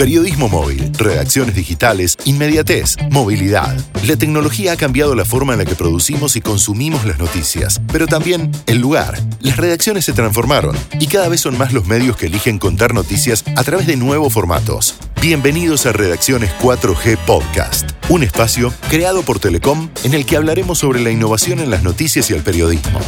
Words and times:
Periodismo 0.00 0.48
móvil, 0.48 0.90
redacciones 0.96 1.54
digitales, 1.54 2.16
inmediatez, 2.24 2.96
movilidad. 3.10 3.76
La 4.06 4.16
tecnología 4.16 4.72
ha 4.72 4.76
cambiado 4.78 5.14
la 5.14 5.26
forma 5.26 5.52
en 5.52 5.58
la 5.58 5.66
que 5.66 5.74
producimos 5.74 6.36
y 6.36 6.40
consumimos 6.40 7.04
las 7.04 7.18
noticias, 7.18 7.82
pero 7.92 8.06
también 8.06 8.50
el 8.64 8.78
lugar. 8.78 9.20
Las 9.40 9.58
redacciones 9.58 10.06
se 10.06 10.14
transformaron 10.14 10.74
y 10.98 11.06
cada 11.06 11.28
vez 11.28 11.42
son 11.42 11.58
más 11.58 11.74
los 11.74 11.84
medios 11.84 12.16
que 12.16 12.28
eligen 12.28 12.58
contar 12.58 12.94
noticias 12.94 13.44
a 13.56 13.62
través 13.62 13.86
de 13.86 13.96
nuevos 13.96 14.32
formatos. 14.32 14.94
Bienvenidos 15.20 15.84
a 15.84 15.92
Redacciones 15.92 16.50
4G 16.62 17.18
Podcast, 17.18 17.90
un 18.08 18.22
espacio 18.22 18.72
creado 18.88 19.20
por 19.20 19.38
Telecom 19.38 19.90
en 20.04 20.14
el 20.14 20.24
que 20.24 20.38
hablaremos 20.38 20.78
sobre 20.78 21.02
la 21.02 21.10
innovación 21.10 21.60
en 21.60 21.68
las 21.68 21.82
noticias 21.82 22.30
y 22.30 22.32
el 22.32 22.42
periodismo. 22.42 23.00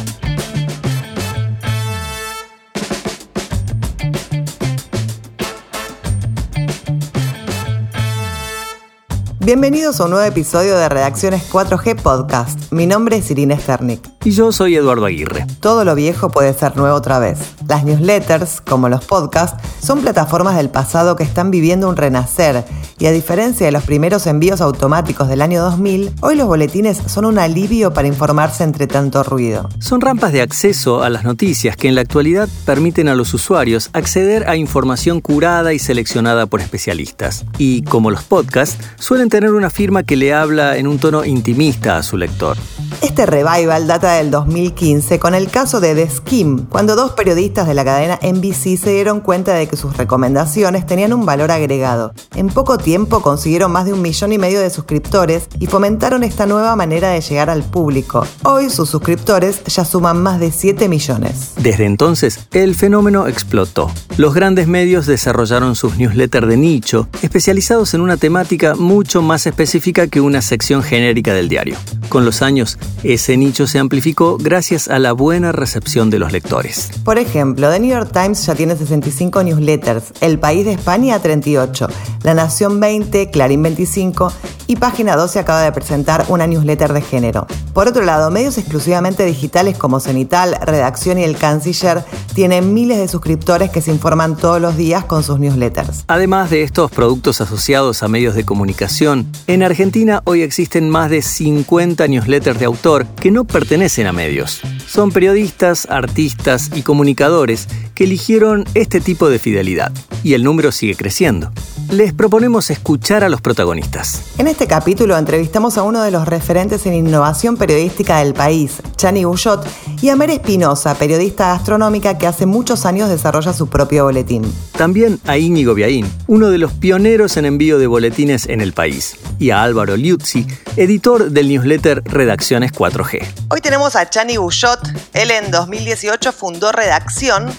Bienvenidos 9.45 10.01
a 10.01 10.05
un 10.05 10.13
nuevo 10.13 10.25
episodio 10.25 10.79
de 10.79 10.89
Redacciones 10.89 11.51
4G 11.51 12.01
Podcast. 12.01 12.71
Mi 12.71 12.87
nombre 12.87 13.17
es 13.17 13.29
Irina 13.33 13.59
Sternik. 13.59 14.12
Y 14.25 14.31
yo 14.31 14.53
soy 14.53 14.77
Eduardo 14.77 15.05
Aguirre. 15.07 15.47
Todo 15.59 15.85
lo 15.85 15.97
viejo 15.97 16.31
puede 16.31 16.55
ser 16.55 16.77
nuevo 16.77 16.95
otra 16.95 17.19
vez. 17.19 17.39
Las 17.67 17.83
newsletters, 17.83 18.61
como 18.61 18.89
los 18.89 19.05
podcasts, 19.05 19.61
son 19.85 20.01
plataformas 20.01 20.57
del 20.57 20.71
pasado 20.71 21.17
que 21.17 21.25
están 21.25 21.51
viviendo 21.51 21.89
un 21.89 21.97
renacer. 21.97 22.65
Y 23.01 23.07
a 23.07 23.11
diferencia 23.11 23.67
de 23.67 23.73
los 23.73 23.83
primeros 23.83 24.29
envíos 24.29 24.61
automáticos 24.61 25.27
del 25.27 25.43
año 25.43 25.61
2000, 25.61 26.13
hoy 26.21 26.37
los 26.37 26.47
boletines 26.47 26.99
son 27.07 27.25
un 27.25 27.41
alivio 27.41 27.93
para 27.93 28.07
informarse 28.07 28.63
entre 28.63 28.87
tanto 28.87 29.25
ruido. 29.25 29.69
Son 29.81 30.01
rampas 30.01 30.33
de 30.33 30.43
acceso 30.43 31.03
a 31.03 31.11
las 31.11 31.25
noticias 31.25 31.77
que 31.77 31.89
en 31.89 31.97
la 31.97 32.03
actualidad 32.03 32.49
permiten 32.65 33.09
a 33.09 33.17
los 33.17 33.35
usuarios 33.35 33.91
acceder 33.93 34.49
a 34.49 34.55
información 34.55 35.21
curada 35.21 35.73
y 35.73 35.81
seleccionada 35.81 36.47
por 36.47 36.61
especialistas. 36.61 37.45
Y 37.59 37.83
como 37.83 38.13
los 38.13 38.23
podcasts, 38.23 38.79
suelen 39.01 39.31
tener 39.31 39.51
una 39.51 39.71
firma 39.71 40.05
que 40.05 40.15
le 40.15 40.33
habla 40.33 40.77
en 40.77 40.87
un 40.87 41.01
tono 41.01 41.25
intimista 41.25 41.97
a 41.97 42.05
su 42.05 42.17
lector. 42.17 42.57
Este 43.01 43.27
revival 43.27 43.89
data 43.89 44.12
del 44.15 44.31
2015 44.31 45.19
con 45.19 45.35
el 45.35 45.49
caso 45.49 45.81
de 45.81 45.95
The 45.95 46.11
Skim, 46.11 46.67
cuando 46.67 46.97
dos 46.97 47.13
periodistas 47.13 47.67
de 47.67 47.75
la 47.75 47.85
cadena 47.85 48.19
NBC 48.23 48.77
se 48.77 48.93
dieron 48.93 49.21
cuenta 49.21 49.55
de 49.55 49.67
que 49.67 49.77
sus 49.77 49.97
recomendaciones 49.97 50.87
tenían 50.87 51.13
un 51.13 51.25
valor 51.25 51.51
agregado. 51.51 52.13
En 52.35 52.49
poco 52.49 52.79
tiempo 52.79 53.23
consiguieron 53.23 53.73
más 53.73 53.87
de 53.87 53.93
un 53.93 54.03
millón 54.03 54.33
y 54.33 54.39
medio 54.39 54.61
de 54.61 54.71
suscriptores 54.71 55.49
y 55.59 55.67
fomentaron 55.67 56.23
esta 56.25 56.45
nueva 56.45 56.77
manera 56.77 57.11
de 57.11 57.21
llegar 57.21 57.49
al 57.49 57.63
público. 57.63 58.27
Hoy 58.45 58.71
sus 58.71 58.91
suscriptores 58.91 59.65
ya 59.65 59.85
suman 59.85 60.23
más 60.23 60.39
de 60.39 60.53
7 60.53 60.89
millones. 60.89 61.53
Desde 61.57 61.87
entonces, 61.87 62.41
el 62.53 62.75
fenómeno 62.75 63.27
explotó. 63.27 63.91
Los 64.19 64.35
grandes 64.35 64.69
medios 64.69 65.07
desarrollaron 65.07 65.75
sus 65.75 65.97
newsletters 65.97 66.49
de 66.49 66.57
nicho, 66.57 67.09
especializados 67.23 67.95
en 67.95 68.03
una 68.03 68.19
temática 68.19 68.75
mucho 68.75 69.23
más 69.23 69.47
específica 69.47 70.07
que 70.07 70.21
una 70.21 70.43
sección 70.43 70.83
genérica 70.83 71.33
del 71.33 71.49
diario. 71.49 71.77
Con 72.09 72.27
los 72.27 72.43
años, 72.43 72.79
ese 73.03 73.37
nicho 73.39 73.67
se 73.67 73.79
amplificó 73.79 74.02
gracias 74.39 74.89
a 74.89 74.99
la 74.99 75.13
buena 75.13 75.53
recepción 75.53 76.11
de 76.11 76.19
los 76.19 76.33
lectores. 76.33 76.91
Por 77.05 77.19
ejemplo, 77.19 77.71
The 77.71 77.79
New 77.79 77.91
York 77.91 78.11
Times 78.13 78.45
ya 78.45 78.55
tiene 78.55 78.77
65 78.77 79.43
newsletters, 79.45 80.13
El 80.21 80.39
País 80.39 80.65
de 80.65 80.73
España 80.73 81.21
38, 81.21 81.87
La 82.25 82.35
Nación 82.35 82.81
20, 82.81 83.31
Clarín 83.31 83.63
25 83.63 84.33
y 84.67 84.77
Página 84.77 85.17
12 85.17 85.39
acaba 85.39 85.63
de 85.63 85.73
presentar 85.73 86.27
una 86.29 86.47
newsletter 86.47 86.93
de 86.93 87.03
género. 87.03 87.47
Por 87.75 87.89
otro 87.89 88.05
lado, 88.05 88.31
medios 88.31 88.59
exclusivamente 88.59 89.25
digitales 89.25 89.79
como 89.79 90.01
Cenital, 90.01 90.57
Redacción 90.63 91.19
y 91.19 91.25
El 91.25 91.37
Canciller 91.37 92.05
tienen 92.35 92.75
miles 92.75 92.99
de 92.99 93.09
suscriptores 93.09 93.71
que 93.71 93.81
se 93.81 93.91
informan 93.91 94.37
todos 94.37 94.61
los 94.61 94.77
días 94.77 95.05
con 95.05 95.23
sus 95.23 95.39
newsletters. 95.39 96.05
Además 96.09 96.51
de 96.51 96.63
estos 96.63 96.91
productos 96.91 97.41
asociados 97.41 98.03
a 98.03 98.09
medios 98.09 98.35
de 98.35 98.45
comunicación, 98.45 99.31
en 99.47 99.63
Argentina 99.63 100.23
hoy 100.25 100.43
existen 100.43 100.91
más 100.91 101.11
de 101.11 101.23
50 101.23 102.07
newsletters 102.09 102.59
de 102.59 102.65
autor 102.65 103.07
que 103.07 103.31
no 103.31 103.45
pertenecen 103.45 104.07
a 104.07 104.13
medios. 104.13 104.61
Son 104.87 105.11
periodistas, 105.11 105.87
artistas 105.91 106.71
y 106.75 106.83
comunicadores 106.83 107.69
que 107.95 108.05
eligieron 108.05 108.65
este 108.75 109.01
tipo 109.01 109.29
de 109.29 109.39
fidelidad. 109.39 109.93
Y 110.23 110.35
el 110.35 110.45
número 110.45 110.73
sigue 110.73 110.95
creciendo. 110.95 111.53
Les 111.91 112.15
proponemos 112.15 112.71
escuchar 112.71 113.25
a 113.25 113.29
los 113.29 113.41
protagonistas. 113.41 114.23
En 114.39 114.47
este 114.47 114.67
capítulo 114.67 115.17
entrevistamos 115.19 115.77
a 115.77 115.83
uno 115.83 116.03
de 116.03 116.11
los 116.11 116.27
referentes 116.27 116.87
en 116.87 116.95
innovación 116.95 117.57
periodística 117.57 118.19
del 118.19 118.33
país, 118.33 118.81
Chani 118.97 119.25
Bullot, 119.25 119.67
y 120.01 120.09
a 120.09 120.17
Mer 120.17 120.31
Espinosa, 120.31 120.95
periodista 120.95 121.49
gastronómica 121.49 122.17
que 122.17 122.27
hace 122.27 122.47
muchos 122.47 122.87
años 122.87 123.11
desarrolla 123.11 123.53
su 123.53 123.67
propio 123.67 124.05
boletín. 124.05 124.43
También 124.77 125.21
a 125.27 125.37
Íñigo 125.37 125.75
Biaín, 125.75 126.11
uno 126.29 126.49
de 126.49 126.59
los 126.59 126.73
pioneros 126.73 127.37
en 127.37 127.45
envío 127.45 127.79
de 127.79 127.87
boletines 127.87 128.47
en 128.47 128.61
el 128.61 128.73
país, 128.73 129.17
y 129.39 129.51
a 129.51 129.63
Álvaro 129.63 129.97
Liuzzi, 129.97 130.47
editor 130.77 131.31
del 131.31 131.49
newsletter 131.49 132.03
Redacciones 132.05 132.73
4G. 132.73 133.27
Hoy 133.49 133.61
tenemos 133.61 133.97
a 133.97 134.09
Chani 134.09 134.37
Bullot. 134.37 134.81
Él 135.15 135.31
en 135.31 135.51
2018 135.51 136.33
fundó 136.33 136.73
Redacción 136.73 137.53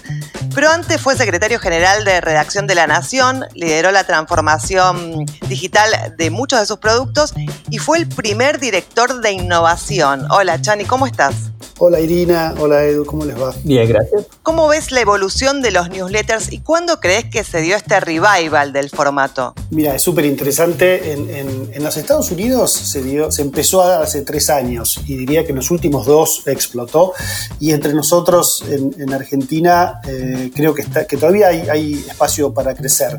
pero 0.56 0.70
antes 0.70 1.02
fue 1.02 1.16
secretario 1.16 1.60
general 1.60 2.06
de 2.06 2.22
Redacción 2.22 2.68
de 2.68 2.76
la 2.76 2.86
Nación, 2.86 3.44
lideró 3.56 3.92
la 3.92 4.04
transformación 4.04 5.26
digital 5.48 5.90
de 6.16 6.30
muchos 6.30 6.60
de 6.60 6.68
sus 6.68 6.78
productos 6.78 7.34
y 7.70 7.80
fue 7.80 7.98
el 7.98 8.08
primer 8.08 8.60
director 8.60 9.22
de 9.22 9.32
innovación. 9.32 10.28
Hola 10.30 10.62
Chani, 10.62 10.86
¿cómo 10.86 11.08
estás? 11.08 11.52
Hola 11.80 12.00
Irina, 12.00 12.54
hola 12.60 12.84
Edu, 12.84 13.04
¿cómo 13.04 13.26
les 13.26 13.36
va? 13.36 13.52
Bien, 13.64 13.88
gracias. 13.90 14.28
¿Cómo 14.44 14.68
ves 14.68 14.92
la 14.92 15.02
evolución 15.02 15.64
de 15.64 15.72
los 15.72 15.90
newsletters 15.90 16.54
y 16.54 16.60
cuándo 16.60 17.00
crees 17.00 17.26
que 17.26 17.44
se 17.44 17.62
dio 17.62 17.76
este 17.76 18.00
revival 18.00 18.74
del 18.74 18.92
formato? 18.92 19.56
Mira, 19.72 19.96
es 19.96 20.02
súper 20.04 20.26
interesante. 20.26 21.14
En, 21.14 21.84
los 21.84 21.98
Estados 21.98 22.32
Unidos 22.32 22.72
se, 22.72 23.02
dio, 23.02 23.30
se 23.32 23.42
empezó 23.42 23.82
hace 23.82 24.22
tres 24.22 24.50
años 24.50 25.02
y 25.06 25.18
diría 25.18 25.44
que 25.44 25.50
en 25.50 25.58
los 25.58 25.72
últimos 25.72 26.06
dos 26.06 26.44
explotó. 26.46 27.14
Y 27.60 27.72
entre 27.72 27.94
nosotros 27.94 28.64
en, 28.70 29.12
Argentina 29.12 30.00
eh, 30.08 30.52
creo 30.56 30.74
que, 30.74 30.84
está, 30.84 31.06
que 31.06 31.18
todavía 31.18 31.48
hay, 31.48 31.94
espacio 32.08 32.54
para 32.54 32.76
crecer. 32.76 33.18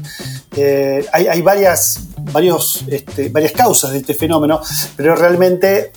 Eh, 0.57 1.05
hay, 1.13 1.43
varias, 1.43 2.01
varios, 2.33 2.85
este, 2.87 3.29
varias 3.29 3.53
causas 3.53 3.91
de 3.91 3.99
este 3.99 4.15
fenómeno, 4.15 4.61
pero 4.97 5.17
realmente 5.17 5.93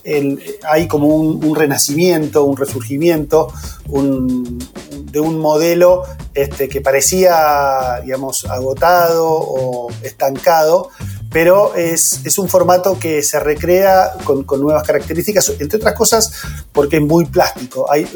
hay 0.67 0.87
como 0.87 1.07
un, 1.07 1.45
un 1.45 1.55
renacimiento 1.55 2.47
un 2.47 2.56
resurgimiento 2.57 3.51
de 3.87 5.19
un 5.19 5.39
modelo 5.39 6.03
este, 6.33 6.67
que 6.67 6.81
parecía, 6.81 8.01
digamos, 8.03 8.45
agotado 8.45 9.27
o 9.29 9.89
estancado, 10.03 10.89
pero 11.31 11.75
es, 11.75 12.37
un 12.37 12.47
formato 12.47 12.97
que 12.99 13.21
se 13.23 13.39
recrea 13.39 14.13
con, 14.23 14.45
nuevas 14.59 14.83
características, 14.83 15.53
entre 15.59 15.77
otras 15.77 15.93
cosas 15.93 16.31
porque 16.71 16.97
es 16.97 17.03
muy 17.03 17.25
plástico. 17.25 17.91
Hay, 17.91 18.07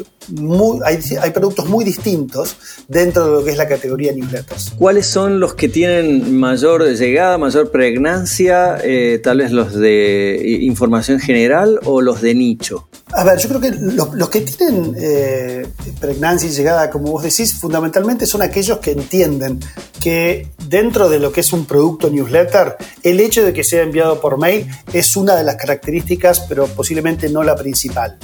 hay, 0.84 1.30
productos 1.30 1.68
muy 1.68 1.84
distintos 1.84 2.56
dentro 2.88 3.24
de 3.24 3.30
lo 3.32 3.44
que 3.44 3.50
es 3.50 3.56
la 3.56 3.68
categoría 3.68 4.12
newsletters. 4.12 4.72
¿Cuáles 4.78 5.06
son 5.06 5.40
los 5.40 5.54
que 5.54 5.68
tienen 5.68 6.38
mayor 6.38 6.84
llegada, 6.84 7.38
mayor 7.38 7.70
pregnancia? 7.70 8.78
Eh, 8.82 9.20
tal 9.22 9.38
vez 9.38 9.52
los 9.52 9.74
de 9.74 10.58
información 10.62 11.20
general 11.20 11.80
o 11.84 12.00
los 12.00 12.20
de 12.20 12.34
nicho. 12.34 12.88
A 13.14 13.24
ver, 13.24 13.38
yo 13.38 13.48
creo 13.48 13.60
que 13.60 13.70
los, 13.70 14.28
que 14.30 14.40
tienen 14.40 14.94
eh, 14.98 15.66
pregnancia 16.00 16.48
y 16.48 16.52
llegada, 16.52 16.90
como 16.90 17.12
vos 17.12 17.22
decís, 17.22 17.54
fundamentalmente 17.54 18.26
son 18.26 18.42
aquellos 18.42 18.78
que 18.78 18.92
entienden 18.92 19.60
que 20.00 20.48
dentro 20.66 21.08
de 21.08 21.18
lo 21.18 21.30
que 21.30 21.40
es 21.40 21.52
un 21.52 21.66
producto 21.66 22.08
newsletter, 22.08 22.76
el 23.02 23.20
hecho 23.20 23.44
de 23.44 23.52
que 23.52 23.64
sea 23.64 23.82
enviado 23.82 24.20
por 24.20 24.38
mail 24.38 24.66
es 24.92 25.14
una 25.16 25.36
de 25.36 25.44
las 25.44 25.56
características, 25.56 26.40
pero 26.48 26.66
posiblemente 26.68 27.28
no 27.28 27.42
la 27.42 27.54
principal. 27.54 28.18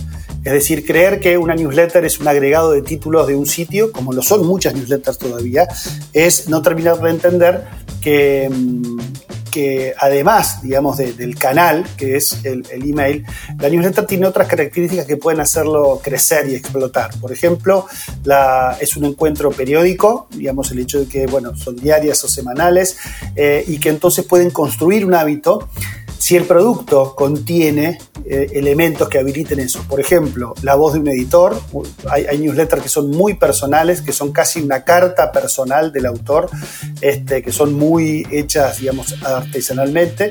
Es 0.48 0.54
decir, 0.54 0.86
creer 0.86 1.20
que 1.20 1.36
una 1.36 1.54
newsletter 1.54 2.06
es 2.06 2.20
un 2.20 2.26
agregado 2.26 2.72
de 2.72 2.81
títulos 2.81 3.26
de 3.26 3.36
un 3.36 3.44
sitio, 3.44 3.92
como 3.92 4.14
lo 4.14 4.22
son 4.22 4.47
muchas 4.47 4.72
newsletters 4.72 5.19
todavía, 5.19 5.69
es 6.14 6.48
no 6.48 6.62
terminar 6.62 6.98
de 7.03 7.10
entender 7.10 7.64
que, 8.00 8.48
mm, 8.50 8.98
que 9.50 9.92
además, 10.00 10.62
digamos, 10.62 10.97
del 10.97 11.39
canal, 11.39 11.84
que 11.98 12.16
es 12.16 12.42
el, 12.45 12.65
email, 12.71 13.27
la 13.59 13.68
newsletter 13.68 14.06
tiene 14.06 14.27
otras 14.27 14.48
características 14.48 15.04
que 15.04 15.18
pueden 15.18 15.41
hacerlo 15.41 16.00
crecer 16.03 16.48
y 16.48 16.54
explotar. 16.54 17.10
Por 17.21 17.30
ejemplo, 17.30 17.84
la, 18.24 18.78
es 18.80 18.97
un 18.97 19.04
encuentro 19.04 19.50
periódico, 19.50 20.28
digamos, 20.30 20.71
el 20.71 20.78
hecho 20.78 21.00
de 21.00 21.09
que, 21.09 21.27
bueno, 21.27 21.54
son 21.56 21.77
diarias 21.77 22.24
o 22.24 22.28
semanales, 22.28 22.97
eh, 23.36 23.65
y 23.68 23.78
que 23.78 23.91
entonces 23.91 24.24
pueden 24.24 24.48
construir 24.48 25.04
un 25.04 25.12
hábito 25.12 25.68
si 26.28 26.36
el 26.36 26.45
producto 26.45 27.15
contiene 27.16 27.98
eh, 28.27 28.51
elementos 28.53 29.09
que 29.09 29.19
habiliten 29.19 29.60
eso. 29.60 29.83
Por 29.89 29.98
ejemplo, 29.98 30.53
la 30.60 30.75
voz 30.75 30.92
de 30.92 31.01
un 31.01 31.09
editor. 31.09 31.59
Hay, 32.10 32.39
newsletters 32.39 32.83
que 32.83 32.91
son 32.91 33.09
muy 33.09 33.33
personales, 33.33 34.03
que 34.03 34.13
son 34.13 34.30
casi 34.30 34.60
una 34.60 34.84
carta 34.84 35.33
personal 35.33 35.91
del 35.91 36.04
autor, 36.04 36.51
este, 37.01 37.42
que 37.42 37.51
son 37.51 37.72
muy 37.72 38.27
hechas, 38.30 38.78
digamos, 38.78 39.15
artesanalmente. 39.25 40.30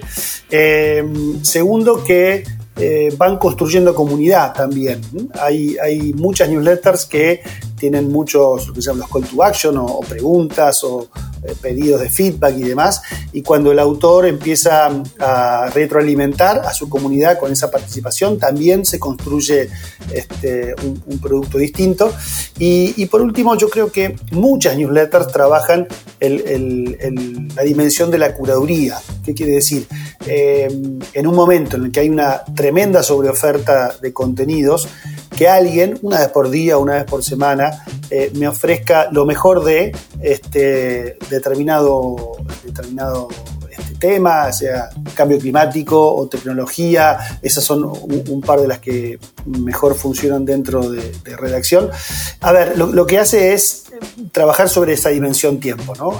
Eh, 0.51 1.03
segundo, 1.41 2.03
que 2.03 2.43
eh, 2.79 3.11
van 3.17 3.39
construyendo 3.39 3.95
comunidad 3.95 4.53
también. 4.53 5.01
Hay, 5.41 6.13
muchas 6.15 6.47
newsletters 6.47 7.07
que 7.07 7.41
tienen 7.75 8.11
muchos, 8.11 8.67
lo 8.67 8.73
que 8.75 8.83
se 8.83 8.91
call 8.91 9.23
to 9.23 9.43
action 9.43 9.77
o, 9.79 10.01
preguntas 10.01 10.83
o 10.83 11.07
pedidos 11.55 12.01
de 12.01 12.09
feedback 12.09 12.57
y 12.57 12.63
demás. 12.63 13.01
Y 13.33 13.41
cuando 13.41 13.71
el 13.71 13.79
autor 13.79 14.25
empieza 14.25 14.89
a 15.19 15.69
retroalimentar 15.73 16.59
a 16.59 16.73
su 16.73 16.89
comunidad 16.89 17.39
con 17.39 17.51
esa 17.51 17.69
participación, 17.71 18.37
también 18.37 18.85
se 18.85 18.99
construye 18.99 19.69
este, 20.11 20.75
un, 20.83 21.19
producto 21.19 21.57
distinto. 21.57 22.13
Y, 22.59 23.05
por 23.07 23.21
último, 23.21 23.55
yo 23.55 23.69
creo 23.69 23.91
que 23.91 24.15
muchas 24.31 24.77
newsletters 24.77 25.27
trabajan 25.27 25.87
la 26.19 27.63
dimensión 27.63 28.11
de 28.11 28.17
la 28.17 28.33
curaduría. 28.33 28.97
¿Qué 29.23 29.33
quiere 29.33 29.53
decir? 29.53 29.87
Eh, 30.25 30.67
en 31.13 31.27
un 31.27 31.35
momento 31.35 31.77
en 31.77 31.85
el 31.85 31.91
que 31.91 32.01
hay 32.01 32.09
una 32.09 32.43
tremenda 32.55 33.03
sobreoferta 33.03 33.95
de 34.01 34.13
contenidos, 34.13 34.87
que 35.37 35.47
alguien, 35.47 35.99
una 36.01 36.19
vez 36.19 36.29
por 36.29 36.49
día, 36.49 36.77
una 36.77 36.95
vez 36.95 37.03
por 37.05 37.23
semana, 37.23 37.85
eh, 38.09 38.31
me 38.35 38.47
ofrezca 38.47 39.09
lo 39.11 39.25
mejor 39.25 39.63
de 39.63 39.95
este 40.19 41.17
determinado, 41.29 42.37
determinado 42.65 43.27
este 43.69 43.95
tema, 43.95 44.51
sea 44.51 44.89
cambio 45.13 45.37
climático 45.37 46.15
o 46.15 46.27
tecnología, 46.27 47.19
esas 47.41 47.63
son 47.63 47.83
un, 47.85 48.41
par 48.41 48.59
de 48.59 48.67
las 48.67 48.79
que 48.79 49.19
mejor 49.45 49.93
funcionan 49.95 50.45
dentro 50.45 50.89
de, 50.89 51.13
redacción. 51.37 51.89
A 52.41 52.51
ver, 52.51 52.77
lo, 52.77 53.05
que 53.05 53.19
hace 53.19 53.53
es 53.53 53.85
trabajar 54.31 54.69
sobre 54.69 54.93
esa 54.93 55.09
dimensión 55.09 55.59
tiempo, 55.59 55.93
¿no? 55.95 56.19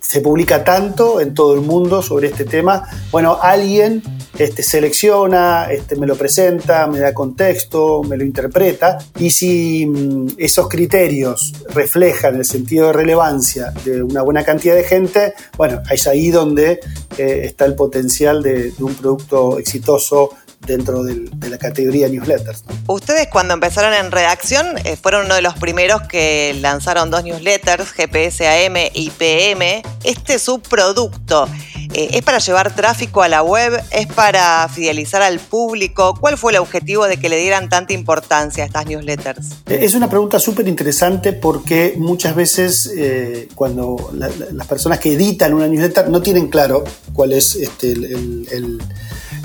se 0.00 0.20
publica 0.20 0.64
tanto 0.64 1.20
en 1.20 1.34
todo 1.34 1.54
el 1.54 1.60
mundo 1.60 2.02
sobre 2.02 2.28
este 2.28 2.44
tema, 2.44 2.88
bueno, 3.12 3.38
alguien 3.40 4.02
este, 4.38 4.62
selecciona, 4.62 5.66
este, 5.70 5.96
me 5.96 6.06
lo 6.06 6.16
presenta, 6.16 6.86
me 6.86 7.00
da 7.00 7.12
contexto, 7.12 8.02
me 8.02 8.16
lo 8.16 8.24
interpreta, 8.24 8.98
y 9.18 9.30
si 9.30 9.84
mm, 9.86 10.34
esos 10.38 10.68
criterios 10.68 11.52
reflejan 11.70 12.36
el 12.36 12.44
sentido 12.44 12.86
de 12.88 12.92
relevancia 12.92 13.72
de 13.84 14.02
una 14.02 14.22
buena 14.22 14.44
cantidad 14.44 14.74
de 14.74 14.84
gente, 14.84 15.34
bueno, 15.56 15.82
es 15.90 16.06
ahí 16.06 16.30
donde 16.30 16.80
eh, 17.18 17.40
está 17.44 17.64
el 17.64 17.74
potencial 17.74 18.42
de, 18.42 18.72
un 18.78 18.94
producto 18.94 19.58
exitoso 19.58 20.30
dentro 20.66 21.02
de 21.02 21.48
la 21.48 21.58
categoría 21.58 22.08
newsletters. 22.08 22.64
Ustedes 22.86 23.28
cuando 23.28 23.54
empezaron 23.54 23.94
en 23.94 24.10
redacción 24.10 24.66
eh, 24.84 24.96
fueron 24.96 25.26
uno 25.26 25.34
de 25.34 25.42
los 25.42 25.54
primeros 25.54 26.02
que 26.02 26.56
lanzaron 26.60 27.10
dos 27.10 27.24
newsletters, 27.24 27.92
GPS 27.92 28.46
AM 28.46 28.76
y 28.92 29.10
PM. 29.10 29.82
Este 30.04 30.38
subproducto 30.38 31.48
eh, 31.94 32.10
¿Es 32.12 32.22
para 32.22 32.38
llevar 32.38 32.74
tráfico 32.74 33.22
a 33.22 33.28
la 33.28 33.42
web? 33.42 33.82
¿Es 33.90 34.06
para 34.06 34.68
fidelizar 34.68 35.22
al 35.22 35.38
público? 35.38 36.14
¿Cuál 36.20 36.36
fue 36.36 36.52
el 36.52 36.58
objetivo 36.58 37.06
de 37.06 37.18
que 37.18 37.28
le 37.28 37.38
dieran 37.38 37.68
tanta 37.68 37.92
importancia 37.92 38.64
a 38.64 38.66
estas 38.66 38.86
newsletters? 38.86 39.50
Eh, 39.66 39.78
es 39.82 39.94
una 39.94 40.08
pregunta 40.08 40.38
súper 40.38 40.68
interesante 40.68 41.32
porque 41.32 41.94
muchas 41.96 42.34
veces 42.34 42.92
eh, 42.96 43.48
cuando 43.54 44.10
las 44.12 44.66
personas 44.66 44.98
que 44.98 45.12
editan 45.12 45.54
una 45.54 45.66
newsletter 45.66 46.08
no 46.08 46.20
tienen 46.20 46.48
claro 46.48 46.84
cuál 47.12 47.32
es 47.32 47.54
este, 47.56 47.92
el 47.92 48.48
el 48.50 48.78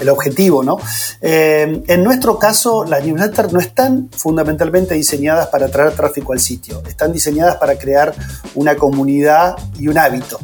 objetivo, 0.10 0.63
¿no? 0.63 0.78
Eh, 1.22 1.84
en 1.88 2.04
nuestro 2.04 2.38
caso, 2.38 2.84
las 2.86 3.04
newsletters 3.06 3.54
no 3.54 3.60
están 3.60 4.10
fundamentalmente 4.12 4.94
diseñadas 4.95 5.48
para 5.48 5.69
traer 5.69 5.94
tráfico 5.94 6.34
al 6.34 6.40
sitio, 6.40 6.81
están 6.88 7.12
diseñadas 7.13 7.57
para 7.57 7.78
crear 7.78 8.13
una 8.56 8.75
comunidad 8.75 9.56
y 9.78 9.88
un 9.88 9.98
hábito. 9.98 10.40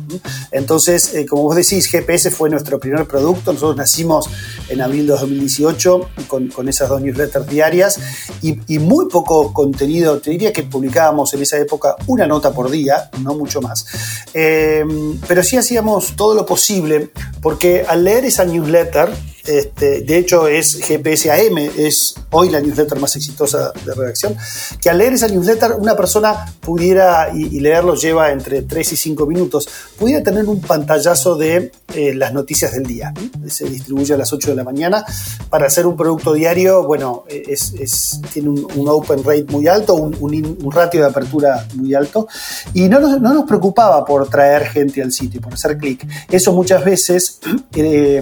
Entonces, 0.52 1.14
eh, 1.14 1.26
como 1.26 1.44
vos 1.44 1.56
decís, 1.56 1.88
GPS 1.88 2.32
fue 2.32 2.50
nuestro 2.50 2.80
primer 2.80 3.06
producto, 3.06 3.54
nosotros 3.54 3.78
nacimos 3.78 4.30
en 4.70 4.82
abril 4.82 5.08
de 5.08 5.14
2018 5.14 6.10
con, 6.28 6.48
con 6.48 6.70
esas 6.70 6.90
dos 6.90 7.02
newsletters 7.02 7.48
diarias 7.48 8.00
y, 8.42 8.80
muy 8.80 9.08
poco 9.08 9.54
contenido, 9.54 10.20
te 10.20 10.32
diría 10.32 10.54
que 10.54 10.64
publicábamos 10.64 11.34
en 11.34 11.42
esa 11.42 11.58
época 11.58 11.96
una 12.08 12.26
nota 12.26 12.52
por 12.52 12.70
día, 12.70 13.10
no 13.22 13.36
mucho 13.36 13.62
más. 13.62 13.86
Eh, 14.34 14.84
pero 15.28 15.44
sí 15.44 15.58
hacíamos 15.58 16.16
todo 16.16 16.34
lo 16.34 16.46
posible 16.46 17.12
porque 17.42 17.86
al 17.88 18.04
leer 18.04 18.26
esa 18.26 18.46
newsletter, 18.46 19.10
este, 19.50 20.02
de 20.02 20.18
hecho, 20.18 20.48
es 20.48 20.76
GPS 20.76 21.32
AM, 21.32 21.58
es 21.58 22.14
hoy 22.30 22.52
la 22.52 22.60
newsletter 22.60 23.00
más 23.00 23.16
exitosa 23.16 23.72
de 23.84 23.96
redacción, 23.96 24.36
que 24.80 24.92
al 24.92 25.00
leer 25.00 25.14
esa 25.14 25.28
newsletter 25.28 25.74
una 25.74 25.96
persona 25.96 26.46
pudiera, 26.62 27.32
y, 27.34 27.60
leerlo 27.60 27.96
lleva 27.96 28.32
entre 28.32 28.62
3 28.62 28.94
y 28.94 28.96
5 28.96 29.26
minutos, 29.26 29.68
pudiera 29.98 30.22
tener 30.22 30.46
un 30.46 30.62
pantallazo 30.62 31.36
de 31.36 31.72
eh, 31.96 32.14
las 32.14 32.32
noticias 32.32 32.74
del 32.74 32.84
día. 32.84 33.12
Se 33.48 33.68
distribuye 33.68 34.14
a 34.14 34.18
las 34.18 34.32
8 34.32 34.52
de 34.52 34.56
la 34.56 34.64
mañana. 34.64 35.04
Para 35.50 35.66
hacer 35.66 35.88
un 35.88 35.98
producto 35.98 36.34
diario, 36.34 36.84
bueno, 36.84 37.24
es, 37.28 38.22
tiene 38.32 38.50
un, 38.50 38.88
open 38.88 39.24
rate 39.24 39.46
muy 39.50 39.68
alto, 39.68 39.96
un, 39.96 40.72
ratio 40.72 41.02
de 41.02 41.08
apertura 41.08 41.68
muy 41.74 41.96
alto, 41.96 42.28
y 42.76 42.88
no 42.88 43.00
nos, 43.00 43.20
no 43.20 43.34
nos 43.34 43.46
preocupaba 43.46 44.06
por 44.06 44.30
traer 44.30 44.68
gente 44.68 45.02
al 45.02 45.12
sitio, 45.12 45.42
por 45.42 45.56
hacer 45.56 45.76
clic. 45.80 46.08
Eso 46.30 46.54
muchas 46.54 46.86
veces... 46.86 47.40
Eh, 47.82 48.22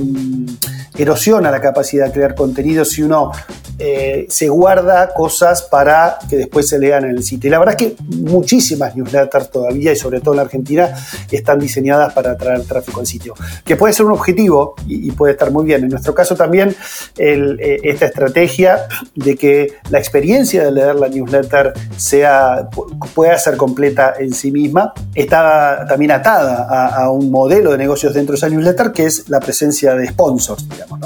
la 1.25 1.59
capacidad 1.61 2.05
de 2.05 2.11
crear 2.11 2.35
contenido 2.35 2.85
si 2.85 3.01
uno 3.01 3.31
eh, 3.79 4.25
se 4.29 4.49
guarda 4.49 5.13
cosas 5.13 5.61
para 5.61 6.17
que 6.27 6.35
después 6.35 6.67
se 6.67 6.79
lean 6.79 7.05
en 7.05 7.11
el 7.11 7.23
sitio. 7.23 7.47
Y 7.47 7.51
la 7.51 7.59
verdad 7.59 7.75
es 7.79 7.87
que 7.87 7.95
muchísimas 8.15 8.95
newsletters 8.95 9.51
todavía, 9.51 9.91
y 9.91 9.95
sobre 9.95 10.19
todo 10.19 10.33
en 10.33 10.37
la 10.37 10.43
Argentina, 10.43 10.95
están 11.31 11.59
diseñadas 11.59 12.11
para 12.13 12.31
atraer 12.31 12.63
tráfico 12.63 13.01
al 13.01 13.05
sitio, 13.05 13.35
que 13.63 13.75
puede 13.75 13.93
ser 13.93 14.07
un 14.07 14.13
objetivo 14.13 14.73
y, 14.87 15.11
puede 15.11 15.33
estar 15.33 15.51
muy 15.51 15.63
bien. 15.63 15.83
En 15.83 15.89
nuestro 15.89 16.15
caso 16.15 16.35
también, 16.35 16.75
eh, 17.17 17.79
esta 17.83 18.07
estrategia 18.07 18.87
de 19.15 19.35
que 19.35 19.73
la 19.89 19.99
experiencia 19.99 20.63
de 20.63 20.71
leer 20.71 20.95
la 20.95 21.07
newsletter 21.07 21.73
sea, 21.97 22.69
pueda 23.13 23.37
ser 23.37 23.57
completa 23.57 24.13
en 24.19 24.33
sí 24.33 24.51
misma, 24.51 24.93
está 25.13 25.85
también 25.87 26.11
atada 26.11 26.67
a, 26.69 27.03
a 27.03 27.11
un 27.11 27.29
modelo 27.29 27.71
de 27.71 27.77
negocios 27.77 28.13
dentro 28.13 28.33
de 28.33 28.37
esa 28.37 28.49
newsletter, 28.49 28.91
que 28.91 29.05
es 29.05 29.29
la 29.29 29.39
presencia 29.39 29.93
de 29.93 30.07
sponsors, 30.07 30.67
digamos, 30.67 30.96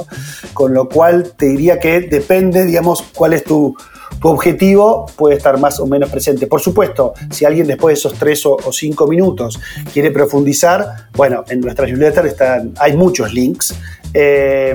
Con 0.53 0.73
lo 0.73 0.87
cual 0.89 1.33
te 1.37 1.47
diría 1.47 1.79
que 1.79 2.01
depende 2.01 2.65
digamos, 2.65 3.03
cuál 3.13 3.33
es 3.33 3.43
tu, 3.43 3.75
objetivo 4.23 5.07
puede 5.15 5.37
estar 5.37 5.57
más 5.59 5.79
o 5.79 5.87
menos 5.87 6.09
presente. 6.11 6.45
Por 6.45 6.61
supuesto, 6.61 7.13
si 7.31 7.43
alguien 7.43 7.65
después 7.65 7.95
de 7.95 7.99
esos 7.99 8.13
tres 8.19 8.45
o, 8.45 8.57
cinco 8.71 9.07
minutos 9.07 9.59
quiere 9.91 10.11
profundizar, 10.11 11.07
bueno, 11.13 11.43
en 11.49 11.61
nuestra 11.61 11.87
newsletter 11.87 12.27
están, 12.27 12.73
hay 12.77 12.95
muchos 12.95 13.33
links, 13.33 13.73
eh, 14.13 14.73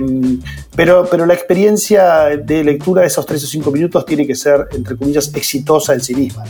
pero, 0.74 1.06
pero 1.10 1.26
la 1.26 1.34
experiencia 1.34 2.24
de 2.36 2.64
lectura 2.64 3.02
de 3.02 3.08
esos 3.08 3.24
tres 3.26 3.42
o 3.44 3.46
cinco 3.46 3.70
minutos 3.70 4.04
tiene 4.04 4.26
que 4.26 4.34
ser, 4.34 4.68
entre 4.72 4.96
comillas, 4.96 5.32
exitosa 5.34 5.94
en 5.94 6.00
sí 6.00 6.14
misma. 6.14 6.44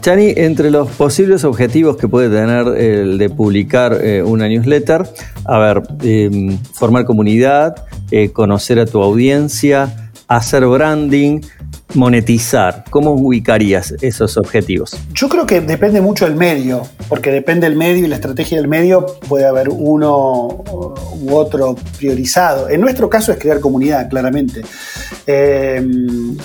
Chani, 0.00 0.32
entre 0.36 0.70
los 0.70 0.88
posibles 0.90 1.44
objetivos 1.44 1.96
que 1.96 2.08
puede 2.08 2.28
tener 2.28 2.66
el 2.68 3.18
de 3.18 3.30
publicar 3.30 3.98
eh, 4.00 4.22
una 4.22 4.48
newsletter, 4.48 5.02
a 5.44 5.58
ver, 5.58 5.82
eh, 6.02 6.58
formar 6.72 7.04
comunidad, 7.04 7.84
conocer 8.32 8.80
a 8.80 8.86
tu 8.86 9.00
audiencia, 9.02 10.10
hacer 10.26 10.66
branding, 10.66 11.40
monetizar? 11.94 12.84
¿Cómo 12.90 13.12
ubicarías 13.12 13.94
esos 14.00 14.36
objetivos? 14.36 14.96
Yo 15.12 15.28
creo 15.28 15.46
que 15.46 15.60
depende 15.60 16.00
mucho 16.00 16.24
del 16.24 16.36
medio, 16.36 16.82
porque 17.08 17.30
depende 17.30 17.68
del 17.68 17.76
medio 17.76 18.04
y 18.04 18.08
la 18.08 18.16
estrategia 18.16 18.58
del 18.58 18.68
medio, 18.68 19.06
puede 19.28 19.46
haber 19.46 19.68
uno 19.68 20.46
u 20.46 21.34
otro 21.34 21.76
priorizado. 21.98 22.68
En 22.68 22.80
nuestro 22.80 23.08
caso 23.08 23.32
es 23.32 23.38
crear 23.38 23.60
comunidad, 23.60 24.08
claramente. 24.08 24.62
Eh, 25.26 25.80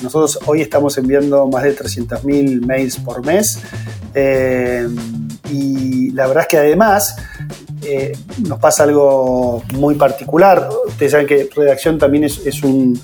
nosotros 0.01 0.39
hoy 0.45 0.61
estamos 0.61 0.97
enviando 0.97 1.47
más 1.47 1.63
de 1.63 1.75
300.000 1.75 2.65
mails 2.65 2.97
por 2.97 3.25
mes 3.25 3.59
eh, 4.13 4.87
y 5.51 6.11
la 6.11 6.27
verdad 6.27 6.43
es 6.43 6.47
que 6.47 6.57
además 6.57 7.15
eh, 7.83 8.17
nos 8.47 8.59
pasa 8.59 8.83
algo 8.83 9.63
muy 9.73 9.95
particular. 9.95 10.69
Ustedes 10.87 11.11
saben 11.11 11.27
que 11.27 11.49
redacción 11.55 11.97
también 11.97 12.23
es 12.23 12.63
un 12.63 12.99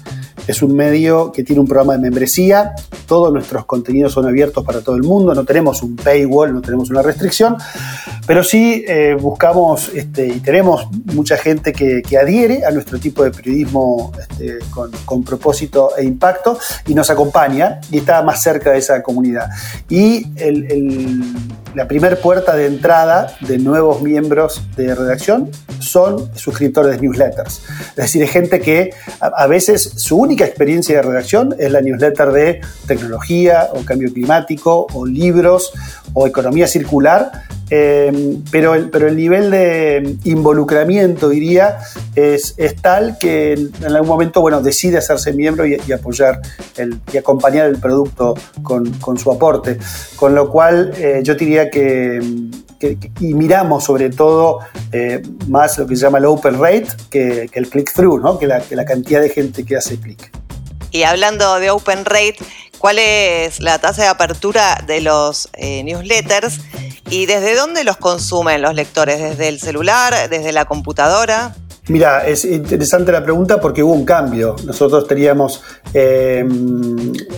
es 0.47 0.61
un 0.61 0.75
medio 0.75 1.31
que 1.31 1.43
tiene 1.43 1.59
un 1.59 1.67
programa 1.67 1.93
de 1.93 1.99
membresía, 1.99 2.73
todos 3.11 3.33
nuestros 3.33 3.65
contenidos 3.65 4.13
son 4.13 4.25
abiertos 4.25 4.63
para 4.63 4.79
todo 4.79 4.95
el 4.95 5.03
mundo, 5.03 5.35
no 5.35 5.43
tenemos 5.43 5.83
un 5.83 5.97
paywall, 5.97 6.53
no 6.53 6.61
tenemos 6.61 6.89
una 6.91 7.01
restricción, 7.01 7.57
pero 8.25 8.41
sí 8.41 8.85
eh, 8.87 9.17
buscamos 9.19 9.89
este, 9.93 10.27
y 10.27 10.39
tenemos 10.39 10.87
mucha 11.13 11.35
gente 11.35 11.73
que, 11.73 12.01
adhiere 12.17 12.63
a 12.65 12.71
nuestro 12.71 12.99
tipo 12.99 13.21
de 13.23 13.31
periodismo 13.31 14.13
este, 14.17 14.59
con, 15.05 15.23
propósito 15.23 15.89
e 15.97 16.05
impacto 16.05 16.57
y 16.87 16.93
nos 16.93 17.09
acompaña 17.09 17.81
y 17.91 17.97
está 17.97 18.21
más 18.21 18.41
cerca 18.41 18.71
de 18.71 18.77
esa 18.77 19.03
comunidad. 19.03 19.49
Y 19.89 20.27
la 21.73 21.87
primera 21.87 22.15
puerta 22.15 22.55
de 22.55 22.67
entrada 22.67 23.33
de 23.41 23.57
nuevos 23.57 24.01
miembros 24.01 24.61
de 24.75 24.93
redacción 24.93 25.49
son 25.79 26.29
suscriptores 26.35 26.95
de 26.95 27.01
newsletters. 27.01 27.63
Es 27.89 27.95
decir, 27.95 28.23
es 28.23 28.31
gente 28.31 28.59
que 28.59 28.91
a, 29.19 29.47
veces 29.47 29.93
su 29.95 30.17
única 30.17 30.45
experiencia 30.45 30.97
de 30.97 31.01
redacción 31.01 31.55
es 31.57 31.71
la 31.71 31.81
newsletter 31.81 32.31
de 32.31 32.61
tecnología 33.01 33.69
o 33.73 33.83
cambio 33.83 34.13
climático 34.13 34.87
o 34.93 35.05
libros 35.05 35.71
o 36.13 36.27
economía 36.27 36.67
circular 36.67 37.31
pero, 38.51 38.75
el, 38.75 38.89
pero 38.89 39.07
el 39.07 39.15
nivel 39.15 39.49
de 39.49 40.17
involucramiento, 40.25 41.29
diría, 41.29 41.77
es, 42.15 42.53
es 42.57 42.75
tal 42.75 43.17
que 43.17 43.53
en, 43.53 43.85
algún 43.85 44.09
momento 44.09 44.41
bueno, 44.41 44.61
decide 44.61 44.97
hacerse 44.97 45.31
miembro 45.31 45.65
y, 45.65 45.79
apoyar 45.93 46.41
el, 46.75 46.99
y 47.13 47.17
acompañar 47.17 47.67
el 47.67 47.77
producto 47.77 48.35
con, 48.61 48.91
con, 48.95 49.17
su 49.17 49.31
aporte. 49.31 49.77
Con 50.17 50.35
lo 50.35 50.51
cual 50.51 50.93
yo 51.23 51.35
diría 51.35 51.69
que, 51.69 52.19
y 53.21 53.33
miramos 53.33 53.85
sobre 53.85 54.09
todo 54.09 54.59
más 55.47 55.77
lo 55.77 55.87
que 55.87 55.95
se 55.95 56.01
llama 56.01 56.17
el 56.17 56.25
open 56.25 56.59
rate 56.59 56.87
que, 57.09 57.49
el 57.53 57.69
click-through, 57.69 58.21
¿no? 58.21 58.37
que 58.37 58.47
la 58.47 58.85
cantidad 58.85 59.21
de 59.21 59.29
gente 59.29 59.63
que 59.63 59.77
hace 59.77 59.97
clic. 59.97 60.29
Y 60.91 61.03
hablando 61.03 61.57
de 61.59 61.69
open 61.69 62.03
rate, 62.03 62.37
¿cuál 62.81 62.97
es 62.97 63.59
la 63.59 63.77
tasa 63.77 64.01
de 64.01 64.07
apertura 64.07 64.83
de 64.87 65.01
los 65.01 65.49
eh, 65.53 65.83
newsletters 65.83 66.61
y 67.11 67.27
desde 67.27 67.55
dónde 67.55 67.83
los 67.83 67.97
consumen 67.97 68.59
los 68.63 68.73
lectores? 68.73 69.21
¿Desde 69.21 69.49
el 69.49 69.59
celular? 69.59 70.27
¿Desde 70.31 70.51
la 70.51 70.65
computadora? 70.65 71.53
Mira, 71.89 72.25
es 72.25 72.43
interesante 72.43 73.11
la 73.11 73.23
pregunta 73.23 73.61
porque 73.61 73.83
hubo 73.83 73.93
un 73.93 74.03
cambio. 74.03 74.55
Nosotros 74.65 75.07
teníamos, 75.07 75.61
eh, 75.93 76.43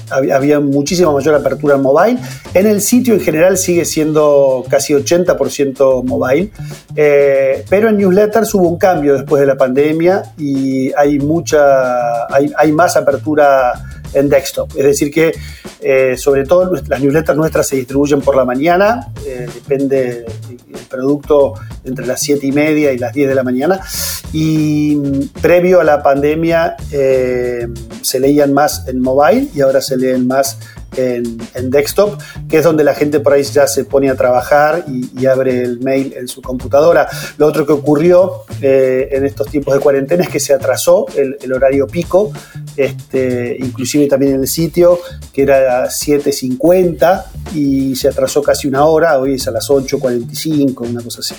había 0.09 0.61
muchísima 0.61 1.11
mayor 1.11 1.35
apertura 1.35 1.75
en 1.75 1.81
mobile. 1.81 2.19
En 2.53 2.65
el 2.65 2.79
sitio 2.79 3.13
en 3.13 3.19
general 3.19 3.57
sigue 3.57 3.83
siendo 3.83 4.63
casi 4.69 4.93
80% 4.93 6.03
mobile, 6.03 6.51
eh, 6.95 7.65
pero 7.69 7.89
en 7.89 7.97
newsletters 7.97 8.53
hubo 8.53 8.69
un 8.69 8.77
cambio 8.77 9.13
después 9.13 9.41
de 9.41 9.47
la 9.47 9.57
pandemia 9.57 10.23
y 10.37 10.93
hay 10.93 11.19
mucha, 11.19 12.33
hay, 12.33 12.49
hay 12.57 12.71
más 12.71 12.95
apertura 12.95 13.73
en 14.13 14.29
desktop. 14.29 14.69
Es 14.77 14.83
decir, 14.83 15.11
que 15.11 15.33
eh, 15.81 16.15
sobre 16.17 16.45
todo 16.45 16.71
las 16.87 17.01
newsletters 17.01 17.37
nuestras 17.37 17.67
se 17.67 17.75
distribuyen 17.75 18.21
por 18.21 18.35
la 18.35 18.45
mañana, 18.45 19.11
eh, 19.25 19.47
depende 19.53 20.25
del 20.47 20.81
producto 20.89 21.53
entre 21.83 22.05
las 22.05 22.21
7 22.21 22.45
y 22.47 22.51
media 22.51 22.93
y 22.93 22.97
las 22.97 23.13
10 23.13 23.29
de 23.29 23.35
la 23.35 23.43
mañana. 23.43 23.79
Y 24.31 24.95
mm, 24.95 25.41
previo 25.41 25.81
a 25.81 25.83
la 25.83 26.01
pandemia 26.01 26.77
eh, 26.91 27.67
se 28.01 28.19
leían 28.19 28.53
más 28.53 28.87
en 28.87 29.01
mobile 29.01 29.49
y 29.53 29.61
ahora 29.61 29.81
se 29.81 29.97
leen 29.97 30.27
más 30.27 30.57
en, 30.97 31.37
desktop, 31.69 32.21
que 32.49 32.57
es 32.57 32.63
donde 32.63 32.83
la 32.83 32.93
gente 32.93 33.19
por 33.19 33.33
ahí 33.33 33.43
ya 33.43 33.67
se 33.67 33.85
pone 33.85 34.09
a 34.09 34.15
trabajar 34.15 34.85
y, 34.87 35.25
abre 35.25 35.61
el 35.61 35.79
mail 35.79 36.13
en 36.17 36.27
su 36.27 36.41
computadora. 36.41 37.07
Lo 37.37 37.47
otro 37.47 37.65
que 37.65 37.71
ocurrió 37.71 38.43
eh, 38.61 39.07
en 39.11 39.25
estos 39.25 39.47
tiempos 39.47 39.73
de 39.73 39.79
cuarentena 39.79 40.23
es 40.23 40.29
que 40.29 40.39
se 40.39 40.53
atrasó 40.53 41.05
el, 41.15 41.53
horario 41.53 41.87
pico, 41.87 42.31
este, 42.75 43.55
inclusive 43.59 44.07
también 44.07 44.35
en 44.35 44.41
el 44.41 44.47
sitio, 44.47 44.99
que 45.31 45.43
era 45.43 45.83
a 45.83 45.87
7.50 45.87 47.23
y 47.55 47.95
se 47.95 48.09
atrasó 48.09 48.41
casi 48.43 48.67
una 48.67 48.85
hora, 48.85 49.17
hoy 49.17 49.35
es 49.35 49.47
a 49.47 49.51
las 49.51 49.69
8.45, 49.69 50.89
una 50.89 51.01
cosa 51.01 51.21
así. 51.21 51.35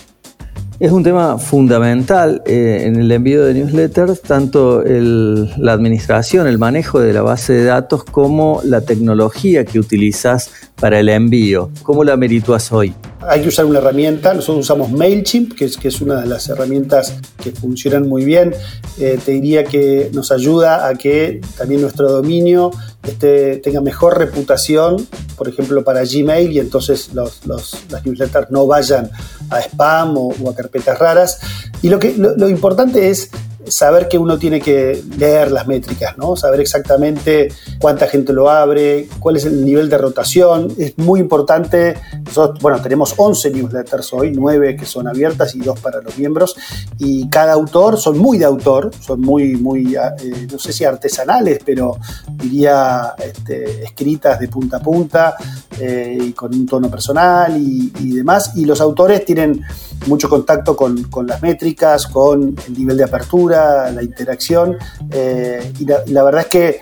Es 0.81 0.91
un 0.91 1.05
tema 1.05 1.39
fundamental 1.39 2.43
eh, 2.47 2.83
en 2.87 2.97
el 2.97 3.13
envío 3.13 3.45
de 3.45 3.55
newsletters, 3.55 4.23
tanto 4.23 4.83
la 4.85 5.73
administración, 5.73 6.49
el 6.49 6.59
manejo 6.59 6.99
de 6.99 7.13
la 7.13 7.23
base 7.23 7.53
de 7.53 7.65
datos, 7.65 8.03
como 8.03 8.61
la 8.65 8.81
tecnología 8.81 9.65
que 9.65 9.79
utilizas 9.79 10.51
para 10.81 11.01
el 11.01 11.09
envío. 11.09 11.71
¿Cómo 11.83 12.05
la 12.05 12.17
meritúas 12.17 12.71
hoy? 12.73 12.95
Hay 13.27 13.41
que 13.41 13.49
usar 13.49 13.65
una 13.65 13.79
herramienta, 13.79 14.35
nosotros 14.35 14.65
usamos 14.65 14.91
MailChimp, 14.91 15.55
que 15.55 15.65
es, 15.65 16.01
una 16.01 16.21
de 16.21 16.27
las 16.27 16.49
herramientas 16.49 17.17
que 17.43 17.53
funcionan 17.53 18.07
muy 18.07 18.25
bien. 18.25 18.55
Eh, 18.99 19.19
te 19.25 19.33
diría 19.33 19.65
que 19.65 20.11
nos 20.13 20.31
ayuda 20.31 20.87
a 20.87 20.95
que 20.95 21.41
también 21.57 21.81
nuestro 21.81 22.11
dominio 22.13 22.71
este, 23.03 23.57
tenga 23.59 23.81
mejor 23.81 24.19
reputación, 24.19 25.07
por 25.37 25.49
ejemplo, 25.49 25.83
para 25.85 26.05
Gmail, 26.05 26.53
y 26.53 26.59
entonces 26.59 27.15
los, 27.15 27.47
las 27.47 28.05
newsletters 28.05 28.51
no 28.51 28.67
vayan 28.67 29.11
a 29.51 29.61
spam 29.61 30.17
o, 30.19 30.51
a 30.51 30.55
carpetas 30.55 30.99
raras. 30.99 31.39
Y 31.81 31.89
lo, 31.89 31.99
que, 31.99 32.15
lo 32.17 32.49
importante 32.49 33.09
es 33.09 33.31
saber 33.67 34.09
que 34.09 34.19
uno 34.19 34.39
tiene 34.39 34.61
que 34.61 35.03
leer 35.19 35.51
las 35.51 35.67
métricas, 35.67 36.17
¿no? 36.19 36.37
Saber 36.37 36.61
exactamente 36.61 37.53
cuánta 37.79 38.07
gente 38.07 38.33
lo 38.33 38.51
abre, 38.51 39.09
cuál 39.19 39.37
es 39.37 39.45
el 39.45 39.65
nivel 39.65 39.89
de 39.89 39.99
rotación. 39.99 40.73
Es 40.79 40.97
muy 40.99 41.21
importante. 41.21 41.95
Nosotros, 42.25 42.61
bueno, 42.61 42.81
tenemos 42.81 43.15
11 43.17 43.51
newsletters 43.51 44.13
hoy, 44.13 44.33
9 44.33 44.77
que 44.77 44.87
son 44.87 45.09
abiertas 45.09 45.55
y 45.55 45.61
2 45.61 45.81
para 45.81 46.01
los 46.01 46.17
miembros. 46.19 46.57
Y 46.99 47.29
cada 47.29 47.53
autor 47.53 47.99
son 47.99 48.19
muy 48.19 48.39
de 48.39 48.45
autor, 48.45 48.91
son 49.01 49.21
muy, 49.21 49.57
muy, 49.57 49.95
eh, 49.97 50.47
no 50.51 50.59
sé 50.59 50.73
si 50.73 50.85
artesanales, 50.85 51.61
pero 51.65 51.97
diría 52.29 53.15
este, 53.19 53.85
escritas 53.85 54.39
de 54.41 54.49
punta 54.49 54.79
a 54.79 54.81
punta 54.81 55.37
eh, 55.79 56.19
y 56.21 56.33
con 56.33 56.55
un 56.55 56.67
tono 56.67 56.91
personal 56.91 57.57
y, 57.57 57.91
demás. 58.15 58.53
Y 58.55 58.65
los 58.65 58.81
autores 58.81 59.25
tienen 59.25 59.63
mucho 60.07 60.29
contacto 60.29 60.77
con, 60.77 61.05
con 61.05 61.27
las 61.27 61.43
métricas, 61.43 62.07
con 62.07 62.55
el 62.67 62.79
nivel 62.79 62.97
de 62.97 63.05
apertura 63.05 63.54
la 63.55 64.03
interacción, 64.03 64.77
eh, 65.11 65.73
y, 65.79 65.85
la, 65.85 66.23
verdad 66.23 66.43
es 66.43 66.47
que 66.49 66.81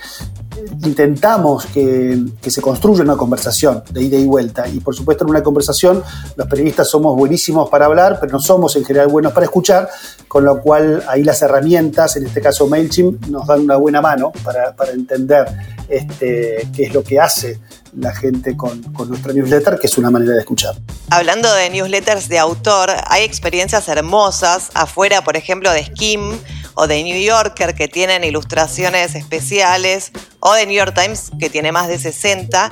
intentamos 0.85 1.67
que, 1.67 2.19
se 2.47 2.61
construya 2.61 3.03
una 3.03 3.17
conversación 3.17 3.83
de 3.91 4.03
ida 4.03 4.19
y 4.19 4.27
vuelta. 4.27 4.69
Y 4.69 4.81
por 4.81 4.95
supuesto 4.95 5.25
en 5.25 5.31
una 5.31 5.43
conversación 5.43 6.03
los 6.37 6.47
periodistas 6.47 6.89
somos 6.89 7.17
buenísimos 7.17 7.71
para 7.71 7.87
hablar, 7.87 8.19
pero 8.21 8.33
no 8.33 8.41
somos 8.41 8.77
en 8.77 8.85
general 8.85 9.09
buenos 9.09 9.33
para 9.33 9.47
escuchar, 9.47 9.89
con 10.29 10.45
lo 10.45 10.61
cual 10.61 11.03
ahí 11.09 11.23
las 11.23 11.41
herramientas, 11.43 12.17
en 12.17 12.27
este 12.27 12.41
caso 12.41 12.67
MailChimp, 12.67 13.27
nos 13.27 13.47
dan 13.47 13.61
una 13.61 13.77
buena 13.77 14.01
mano 14.01 14.33
para, 14.45 14.75
entender 14.93 15.47
este, 15.89 16.69
qué 16.75 16.85
es 16.85 16.95
lo 16.95 17.03
que 17.03 17.19
hace 17.19 17.61
la 17.97 18.15
gente 18.15 18.57
con, 18.57 18.83
con 18.95 19.09
nuestra 19.09 19.33
newsletter, 19.33 19.79
que 19.79 19.87
es 19.87 19.99
una 19.99 20.11
manera 20.11 20.33
de 20.33 20.41
escuchar. 20.41 20.75
Hablando 21.11 21.53
de 21.55 21.71
newsletters 21.71 22.29
de 22.29 22.39
autor, 22.39 22.91
hay 23.07 23.23
experiencias 23.23 23.89
hermosas 23.89 24.71
afuera, 24.75 25.23
por 25.23 25.37
ejemplo, 25.37 25.71
de 25.71 25.85
Skim 25.85 26.39
o 26.75 26.87
de 26.87 27.03
New 27.03 27.21
Yorker 27.21 27.75
que 27.75 27.89
tienen 27.89 28.25
ilustraciones 28.25 29.15
especiales 29.15 30.13
o 30.41 30.55
de 30.55 30.67
New 30.67 30.77
York 30.77 30.95
Times 30.95 31.31
que 31.39 31.51
tiene 31.51 31.73
más 31.73 31.89
de 31.89 31.99
60. 31.99 32.71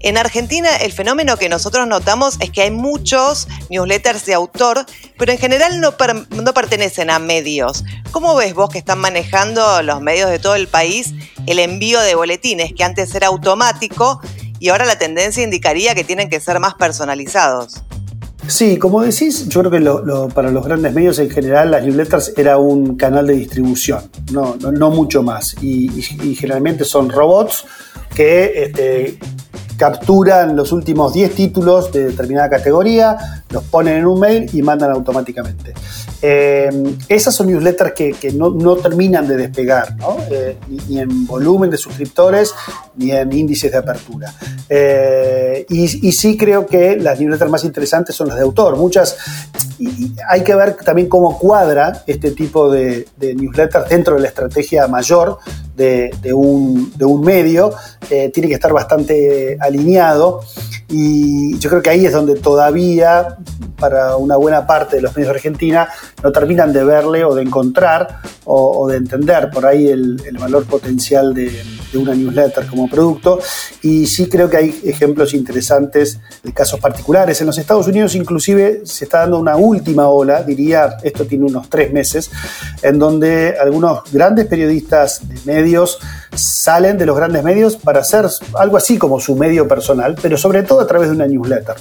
En 0.00 0.18
Argentina 0.18 0.68
el 0.76 0.92
fenómeno 0.92 1.38
que 1.38 1.48
nosotros 1.48 1.86
notamos 1.86 2.36
es 2.40 2.50
que 2.50 2.60
hay 2.60 2.70
muchos 2.70 3.48
newsletters 3.70 4.26
de 4.26 4.34
autor, 4.34 4.84
pero 5.18 5.32
en 5.32 5.38
general 5.38 5.80
no, 5.80 5.94
no 6.30 6.54
pertenecen 6.54 7.08
a 7.08 7.18
medios. 7.18 7.84
¿Cómo 8.10 8.34
ves 8.34 8.52
vos 8.52 8.68
que 8.68 8.78
están 8.78 8.98
manejando 8.98 9.82
los 9.82 10.02
medios 10.02 10.28
de 10.30 10.38
todo 10.38 10.56
el 10.56 10.68
país 10.68 11.14
el 11.46 11.58
envío 11.58 12.00
de 12.00 12.14
boletines, 12.14 12.74
que 12.74 12.84
antes 12.84 13.14
era 13.14 13.28
automático 13.28 14.20
y 14.60 14.68
ahora 14.68 14.84
la 14.84 14.98
tendencia 14.98 15.42
indicaría 15.42 15.94
que 15.94 16.04
tienen 16.04 16.28
que 16.28 16.38
ser 16.38 16.60
más 16.60 16.74
personalizados? 16.74 17.82
Sí, 18.46 18.76
como 18.76 19.02
decís, 19.02 19.48
yo 19.48 19.62
creo 19.62 19.70
que 19.70 20.32
para 20.34 20.50
los 20.50 20.64
grandes 20.64 20.92
medios 20.92 21.18
en 21.18 21.30
general 21.30 21.70
las 21.70 21.84
newsletters 21.84 22.34
era 22.36 22.58
un 22.58 22.96
canal 22.96 23.26
de 23.26 23.34
distribución, 23.34 24.02
no, 24.32 24.90
mucho 24.90 25.22
más. 25.22 25.56
Y, 25.62 25.88
generalmente 26.34 26.84
son 26.84 27.08
robots 27.08 27.64
que 28.14 28.64
este, 28.64 29.18
capturan 29.76 30.56
los 30.56 30.72
últimos 30.72 31.12
10 31.14 31.34
títulos 31.34 31.90
de 31.92 32.04
determinada 32.06 32.50
categoría, 32.50 33.42
los 33.50 33.64
ponen 33.64 33.98
en 33.98 34.06
un 34.06 34.20
mail 34.20 34.50
y 34.52 34.62
mandan 34.62 34.90
automáticamente. 34.90 35.74
Eh, 36.26 36.96
esas 37.06 37.34
son 37.34 37.48
newsletters 37.48 37.92
que, 37.92 38.32
no, 38.32 38.76
terminan 38.76 39.28
de 39.28 39.36
despegar, 39.36 39.94
eh, 40.30 40.56
ni, 40.88 40.98
en 40.98 41.26
volumen 41.26 41.68
de 41.68 41.76
suscriptores 41.76 42.54
ni 42.96 43.10
en 43.10 43.30
índices 43.30 43.70
de 43.70 43.76
apertura. 43.76 44.32
Eh, 44.66 45.66
y, 45.68 46.12
sí 46.12 46.38
creo 46.38 46.64
que 46.64 46.96
las 46.96 47.20
newsletters 47.20 47.50
más 47.50 47.64
interesantes 47.64 48.14
son 48.14 48.28
las 48.28 48.38
de 48.38 48.42
autor. 48.42 48.74
Muchas, 48.78 49.18
y 49.78 50.12
hay 50.28 50.42
que 50.42 50.54
ver 50.54 50.74
también 50.74 51.08
cómo 51.08 51.38
cuadra 51.38 52.02
este 52.06 52.30
tipo 52.30 52.70
de, 52.70 53.06
newsletters 53.20 53.88
dentro 53.88 54.14
de 54.14 54.20
la 54.20 54.28
estrategia 54.28 54.86
mayor 54.86 55.38
de, 55.76 56.10
un, 56.32 56.92
de 56.96 57.06
medio. 57.06 57.72
tiene 58.08 58.48
que 58.48 58.54
estar 58.54 58.72
bastante 58.72 59.56
alineado 59.60 60.40
y 60.88 61.58
yo 61.58 61.70
creo 61.70 61.82
que 61.82 61.90
ahí 61.90 62.06
es 62.06 62.12
donde 62.12 62.36
todavía 62.36 63.36
para 63.78 64.16
una 64.16 64.36
buena 64.36 64.66
parte 64.66 64.96
de 64.96 65.02
los 65.02 65.14
medios 65.16 65.32
de 65.32 65.36
Argentina 65.36 65.88
no 66.22 66.30
terminan 66.30 66.72
de 66.72 66.84
verle 66.84 67.24
o 67.24 67.34
de 67.34 67.42
encontrar 67.42 68.20
o, 68.44 68.86
de 68.88 68.98
entender 68.98 69.50
por 69.50 69.66
ahí 69.66 69.88
el, 69.88 70.20
valor 70.38 70.64
potencial 70.66 71.34
de, 71.34 71.50
una 71.94 72.14
newsletter 72.14 72.66
como 72.66 72.88
producto. 72.88 73.40
Y 73.82 74.06
sí 74.06 74.28
creo 74.28 74.48
que 74.48 74.56
hay 74.56 74.80
ejemplos 74.84 75.34
interesantes 75.34 76.20
de 76.42 76.52
casos 76.52 76.80
particulares. 76.80 77.40
En 77.40 77.46
los 77.46 77.58
Estados 77.58 77.86
Unidos 77.86 78.14
inclusive 78.14 78.82
se 78.84 79.04
está 79.04 79.20
dando 79.20 79.38
una 79.38 79.56
última 79.56 80.08
ola, 80.08 80.42
diría, 80.42 80.96
esto 81.02 81.24
tiene 81.26 81.44
unos 81.44 81.68
tres 81.68 81.92
meses, 81.92 82.30
en 82.82 82.98
donde 82.98 83.56
algunos 83.60 84.00
grandes 84.12 84.46
periodistas 84.46 85.28
de 85.28 85.36
medios 85.44 85.98
salen 86.34 86.98
de 86.98 87.06
los 87.06 87.16
grandes 87.16 87.44
medios 87.44 87.76
para 87.76 88.00
hacer 88.00 88.26
algo 88.54 88.76
así 88.76 88.98
como 88.98 89.20
su 89.20 89.36
medio 89.36 89.68
personal, 89.68 90.16
pero 90.20 90.36
sobre 90.36 90.62
todo 90.62 90.80
a 90.80 90.86
través 90.86 91.08
de 91.08 91.14
una 91.14 91.26
newsletter. 91.26 91.76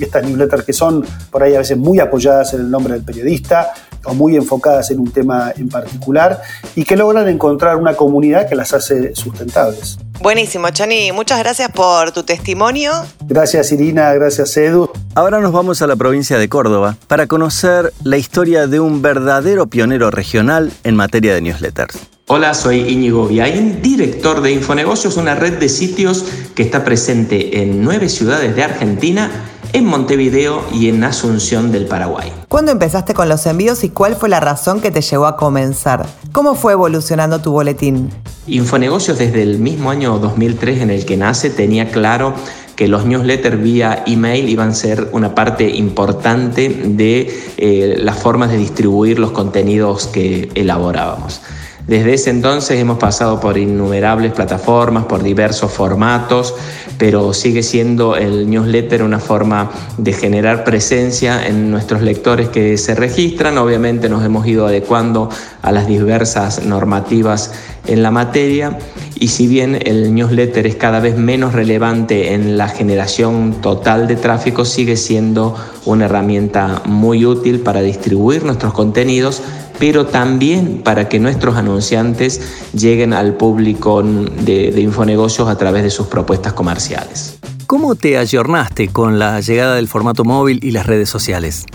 Estas 0.00 0.24
newsletters 0.24 0.64
que 0.64 0.72
son 0.72 1.04
por 1.30 1.42
ahí 1.42 1.54
a 1.54 1.58
veces 1.58 1.76
muy 1.76 2.00
apoyadas 2.00 2.52
en 2.54 2.60
el 2.60 2.70
nombre 2.70 2.94
del 2.94 3.02
periodista 3.02 3.72
o 4.06 4.14
muy 4.14 4.36
enfocadas 4.36 4.90
en 4.90 5.00
un 5.00 5.10
tema 5.10 5.52
en 5.56 5.68
particular 5.68 6.40
y 6.74 6.84
que 6.84 6.96
logran 6.96 7.28
encontrar 7.28 7.76
una 7.76 7.94
comunidad 7.94 8.48
que 8.48 8.54
las 8.54 8.72
hace 8.72 9.14
sustentables. 9.14 9.98
Buenísimo, 10.20 10.70
Chani. 10.70 11.12
Muchas 11.12 11.38
gracias 11.38 11.70
por 11.70 12.10
tu 12.12 12.22
testimonio. 12.22 12.92
Gracias, 13.26 13.70
Irina. 13.72 14.12
Gracias, 14.14 14.56
Edu. 14.56 14.90
Ahora 15.14 15.40
nos 15.40 15.52
vamos 15.52 15.82
a 15.82 15.86
la 15.86 15.96
provincia 15.96 16.38
de 16.38 16.48
Córdoba 16.48 16.96
para 17.06 17.26
conocer 17.26 17.92
la 18.02 18.16
historia 18.16 18.66
de 18.66 18.80
un 18.80 19.02
verdadero 19.02 19.66
pionero 19.66 20.10
regional 20.10 20.72
en 20.84 20.96
materia 20.96 21.34
de 21.34 21.42
newsletters. 21.42 21.98
Hola, 22.28 22.54
soy 22.54 22.80
Íñigo 22.80 23.28
Viaín, 23.28 23.80
director 23.82 24.42
de 24.42 24.50
Infonegocios, 24.50 25.16
una 25.16 25.36
red 25.36 25.58
de 25.58 25.68
sitios 25.68 26.24
que 26.56 26.64
está 26.64 26.84
presente 26.84 27.62
en 27.62 27.84
nueve 27.84 28.08
ciudades 28.08 28.56
de 28.56 28.64
Argentina, 28.64 29.30
en 29.76 29.84
Montevideo 29.84 30.64
y 30.72 30.88
en 30.88 31.04
Asunción 31.04 31.70
del 31.70 31.84
Paraguay. 31.84 32.32
¿Cuándo 32.48 32.72
empezaste 32.72 33.12
con 33.12 33.28
los 33.28 33.44
envíos 33.44 33.84
y 33.84 33.90
cuál 33.90 34.16
fue 34.16 34.30
la 34.30 34.40
razón 34.40 34.80
que 34.80 34.90
te 34.90 35.02
llevó 35.02 35.26
a 35.26 35.36
comenzar? 35.36 36.06
¿Cómo 36.32 36.54
fue 36.54 36.72
evolucionando 36.72 37.40
tu 37.40 37.52
boletín? 37.52 38.08
Infonegocios 38.46 39.18
desde 39.18 39.42
el 39.42 39.58
mismo 39.58 39.90
año 39.90 40.18
2003 40.18 40.80
en 40.80 40.88
el 40.88 41.04
que 41.04 41.18
nace 41.18 41.50
tenía 41.50 41.90
claro 41.90 42.32
que 42.74 42.88
los 42.88 43.04
newsletters 43.04 43.62
vía 43.62 44.02
email 44.06 44.48
iban 44.48 44.70
a 44.70 44.74
ser 44.74 45.10
una 45.12 45.34
parte 45.34 45.68
importante 45.68 46.70
de 46.70 47.38
eh, 47.58 47.96
las 47.98 48.16
formas 48.16 48.50
de 48.50 48.56
distribuir 48.56 49.18
los 49.18 49.32
contenidos 49.32 50.06
que 50.06 50.48
elaborábamos. 50.54 51.42
Desde 51.86 52.14
ese 52.14 52.30
entonces 52.30 52.80
hemos 52.80 52.98
pasado 52.98 53.38
por 53.38 53.56
innumerables 53.56 54.32
plataformas, 54.32 55.04
por 55.04 55.22
diversos 55.22 55.70
formatos, 55.70 56.52
pero 56.98 57.32
sigue 57.32 57.62
siendo 57.62 58.16
el 58.16 58.50
newsletter 58.50 59.04
una 59.04 59.20
forma 59.20 59.70
de 59.96 60.12
generar 60.12 60.64
presencia 60.64 61.46
en 61.46 61.70
nuestros 61.70 62.02
lectores 62.02 62.48
que 62.48 62.76
se 62.76 62.96
registran. 62.96 63.56
Obviamente 63.58 64.08
nos 64.08 64.24
hemos 64.24 64.44
ido 64.48 64.66
adecuando 64.66 65.28
a 65.66 65.72
las 65.72 65.86
diversas 65.88 66.64
normativas 66.64 67.52
en 67.86 68.02
la 68.02 68.10
materia 68.10 68.78
y 69.18 69.28
si 69.28 69.46
bien 69.46 69.78
el 69.84 70.14
newsletter 70.14 70.66
es 70.66 70.76
cada 70.76 71.00
vez 71.00 71.16
menos 71.16 71.54
relevante 71.54 72.34
en 72.34 72.56
la 72.56 72.68
generación 72.68 73.56
total 73.60 74.06
de 74.06 74.16
tráfico, 74.16 74.64
sigue 74.64 74.96
siendo 74.96 75.56
una 75.84 76.04
herramienta 76.04 76.82
muy 76.84 77.26
útil 77.26 77.60
para 77.60 77.82
distribuir 77.82 78.44
nuestros 78.44 78.72
contenidos 78.72 79.42
pero 79.78 80.06
también 80.06 80.82
para 80.82 81.08
que 81.08 81.18
nuestros 81.18 81.56
anunciantes 81.56 82.40
lleguen 82.72 83.12
al 83.12 83.34
público 83.34 84.02
de, 84.02 84.72
Infonegocios 84.80 85.48
a 85.48 85.58
través 85.58 85.82
de 85.82 85.90
sus 85.90 86.06
propuestas 86.06 86.54
comerciales. 86.54 87.38
¿Cómo 87.66 87.94
te 87.94 88.16
ayornaste 88.16 88.88
con 88.88 89.18
la 89.18 89.40
llegada 89.40 89.74
del 89.74 89.88
formato 89.88 90.24
móvil 90.24 90.60
y 90.62 90.70
las 90.70 90.86
redes 90.86 91.10
sociales? 91.10 91.66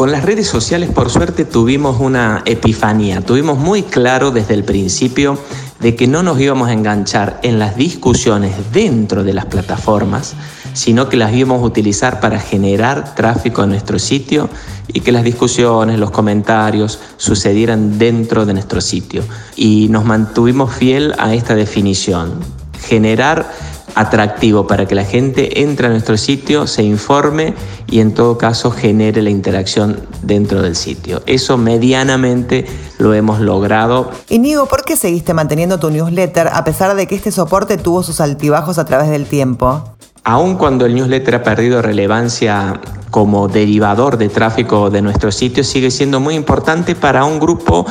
Con 0.00 0.12
las 0.12 0.24
redes 0.24 0.46
sociales, 0.46 0.88
por 0.88 1.10
suerte, 1.10 1.44
tuvimos 1.44 2.00
una 2.00 2.42
epifanía. 2.46 3.20
Tuvimos 3.20 3.58
muy 3.58 3.82
claro 3.82 4.30
desde 4.30 4.54
el 4.54 4.64
principio 4.64 5.38
de 5.78 5.94
que 5.94 6.06
no 6.06 6.22
nos 6.22 6.40
íbamos 6.40 6.70
a 6.70 6.72
enganchar 6.72 7.38
en 7.42 7.58
las 7.58 7.76
discusiones 7.76 8.54
dentro 8.72 9.24
de 9.24 9.34
las 9.34 9.44
plataformas, 9.44 10.36
sino 10.72 11.10
que 11.10 11.18
las 11.18 11.34
íbamos 11.34 11.60
a 11.60 11.66
utilizar 11.66 12.18
para 12.18 12.40
generar 12.40 13.14
tráfico 13.14 13.62
en 13.62 13.68
nuestro 13.68 13.98
sitio 13.98 14.48
y 14.88 15.00
que 15.00 15.12
las 15.12 15.22
discusiones, 15.22 15.98
los 15.98 16.10
comentarios 16.10 16.98
sucedieran 17.18 17.98
dentro 17.98 18.46
de 18.46 18.54
nuestro 18.54 18.80
sitio. 18.80 19.22
Y 19.54 19.88
nos 19.90 20.06
mantuvimos 20.06 20.72
fiel 20.72 21.12
a 21.18 21.34
esta 21.34 21.54
definición, 21.54 22.40
generar 22.88 23.52
atractivo 23.94 24.66
para 24.66 24.86
que 24.86 24.94
la 24.94 25.04
gente 25.04 25.62
entre 25.62 25.86
a 25.86 25.90
nuestro 25.90 26.16
sitio, 26.16 26.66
se 26.66 26.82
informe 26.82 27.54
y 27.88 28.00
en 28.00 28.12
todo 28.14 28.38
caso 28.38 28.70
genere 28.70 29.22
la 29.22 29.30
interacción 29.30 30.00
dentro 30.22 30.62
del 30.62 30.76
sitio. 30.76 31.22
Eso 31.26 31.56
medianamente 31.56 32.66
lo 32.98 33.14
hemos 33.14 33.40
logrado. 33.40 34.10
Y 34.28 34.38
Nigo, 34.38 34.66
¿por 34.66 34.84
qué 34.84 34.96
seguiste 34.96 35.34
manteniendo 35.34 35.78
tu 35.78 35.90
newsletter 35.90 36.48
a 36.52 36.64
pesar 36.64 36.94
de 36.94 37.06
que 37.06 37.14
este 37.14 37.32
soporte 37.32 37.76
tuvo 37.76 38.02
sus 38.02 38.20
altibajos 38.20 38.78
a 38.78 38.84
través 38.84 39.08
del 39.10 39.26
tiempo? 39.26 39.82
Aun 40.22 40.56
cuando 40.56 40.84
el 40.84 40.94
newsletter 40.94 41.36
ha 41.36 41.42
perdido 41.42 41.80
relevancia 41.80 42.80
como 43.10 43.48
derivador 43.48 44.18
de 44.18 44.28
tráfico 44.28 44.90
de 44.90 45.02
nuestro 45.02 45.32
sitio, 45.32 45.64
sigue 45.64 45.90
siendo 45.90 46.20
muy 46.20 46.34
importante 46.34 46.94
para 46.94 47.24
un 47.24 47.40
grupo 47.40 47.86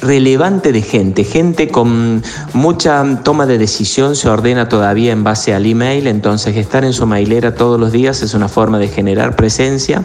relevante 0.00 0.72
de 0.72 0.82
gente, 0.82 1.24
gente 1.24 1.68
con 1.68 2.22
mucha 2.52 3.22
toma 3.22 3.46
de 3.46 3.58
decisión 3.58 4.16
se 4.16 4.28
ordena 4.28 4.68
todavía 4.68 5.12
en 5.12 5.24
base 5.24 5.54
al 5.54 5.66
email, 5.66 6.06
entonces 6.06 6.56
estar 6.56 6.84
en 6.84 6.92
su 6.92 7.06
mailera 7.06 7.54
todos 7.54 7.78
los 7.78 7.92
días 7.92 8.22
es 8.22 8.34
una 8.34 8.48
forma 8.48 8.78
de 8.78 8.88
generar 8.88 9.36
presencia, 9.36 10.02